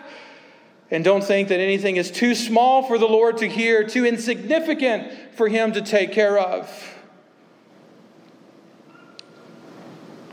And 0.90 1.04
don't 1.04 1.22
think 1.22 1.48
that 1.48 1.60
anything 1.60 1.96
is 1.96 2.10
too 2.10 2.34
small 2.34 2.82
for 2.82 2.98
the 2.98 3.06
Lord 3.06 3.38
to 3.38 3.48
hear, 3.48 3.86
too 3.86 4.04
insignificant 4.04 5.12
for 5.36 5.48
Him 5.48 5.72
to 5.72 5.80
take 5.80 6.10
care 6.12 6.36
of. 6.36 6.94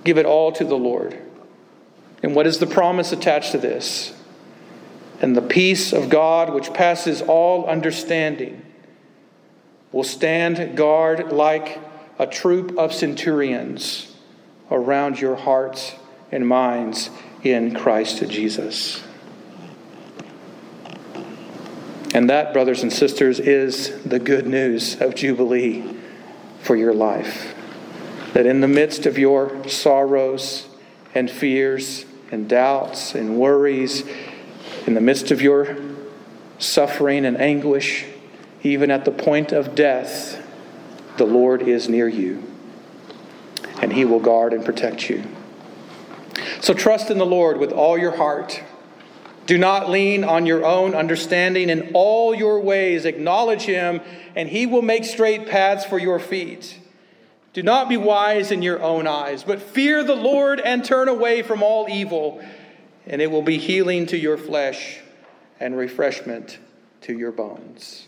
Give 0.03 0.17
it 0.17 0.25
all 0.25 0.51
to 0.53 0.63
the 0.63 0.75
Lord. 0.75 1.19
And 2.23 2.35
what 2.35 2.47
is 2.47 2.57
the 2.57 2.67
promise 2.67 3.11
attached 3.11 3.51
to 3.51 3.59
this? 3.59 4.11
And 5.23 5.37
the 5.37 5.41
peace 5.41 5.93
of 5.93 6.09
God, 6.09 6.53
which 6.53 6.73
passes 6.73 7.21
all 7.21 7.65
understanding, 7.65 8.61
will 9.93 10.03
stand 10.03 10.75
guard 10.75 11.31
like 11.31 11.79
a 12.19 12.27
troop 12.27 12.77
of 12.77 12.93
centurions 12.93 14.13
around 14.69 15.21
your 15.21 15.37
hearts 15.37 15.95
and 16.29 16.45
minds 16.45 17.09
in 17.41 17.73
Christ 17.73 18.27
Jesus. 18.27 19.01
And 22.13 22.29
that, 22.29 22.51
brothers 22.51 22.83
and 22.83 22.91
sisters, 22.91 23.39
is 23.39 24.03
the 24.03 24.19
good 24.19 24.45
news 24.45 24.99
of 24.99 25.15
Jubilee 25.15 25.95
for 26.59 26.75
your 26.75 26.93
life. 26.93 27.55
That 28.33 28.45
in 28.45 28.59
the 28.59 28.67
midst 28.67 29.05
of 29.05 29.17
your 29.17 29.69
sorrows 29.69 30.67
and 31.15 31.31
fears 31.31 32.03
and 32.29 32.49
doubts 32.49 33.15
and 33.15 33.37
worries 33.37 34.03
in 34.85 34.93
the 34.93 35.01
midst 35.01 35.31
of 35.31 35.41
your 35.41 35.77
suffering 36.59 37.25
and 37.25 37.39
anguish, 37.39 38.05
even 38.63 38.91
at 38.91 39.05
the 39.05 39.11
point 39.11 39.51
of 39.51 39.75
death, 39.75 40.41
the 41.17 41.25
Lord 41.25 41.61
is 41.61 41.89
near 41.89 42.07
you 42.07 42.53
and 43.83 43.91
he 43.91 44.05
will 44.05 44.19
guard 44.19 44.53
and 44.53 44.63
protect 44.63 45.09
you. 45.09 45.23
So 46.61 46.73
trust 46.73 47.11
in 47.11 47.17
the 47.17 47.25
Lord 47.25 47.57
with 47.57 47.73
all 47.73 47.97
your 47.97 48.15
heart. 48.15 48.63
Do 49.45 49.57
not 49.57 49.89
lean 49.89 50.23
on 50.23 50.45
your 50.45 50.65
own 50.65 50.95
understanding. 50.95 51.69
In 51.69 51.91
all 51.93 52.33
your 52.33 52.61
ways, 52.61 53.03
acknowledge 53.03 53.63
him, 53.63 53.99
and 54.37 54.47
he 54.47 54.65
will 54.65 54.81
make 54.81 55.03
straight 55.03 55.47
paths 55.47 55.83
for 55.83 55.99
your 55.99 56.17
feet. 56.17 56.79
Do 57.51 57.61
not 57.61 57.89
be 57.89 57.97
wise 57.97 58.51
in 58.51 58.61
your 58.61 58.81
own 58.81 59.05
eyes, 59.05 59.43
but 59.43 59.61
fear 59.61 60.01
the 60.01 60.15
Lord 60.15 60.61
and 60.61 60.83
turn 60.83 61.09
away 61.09 61.41
from 61.41 61.61
all 61.61 61.89
evil 61.89 62.41
and 63.05 63.21
it 63.21 63.29
will 63.29 63.41
be 63.41 63.57
healing 63.57 64.05
to 64.07 64.17
your 64.17 64.37
flesh 64.37 64.99
and 65.59 65.77
refreshment 65.77 66.59
to 67.01 67.17
your 67.17 67.31
bones. 67.31 68.07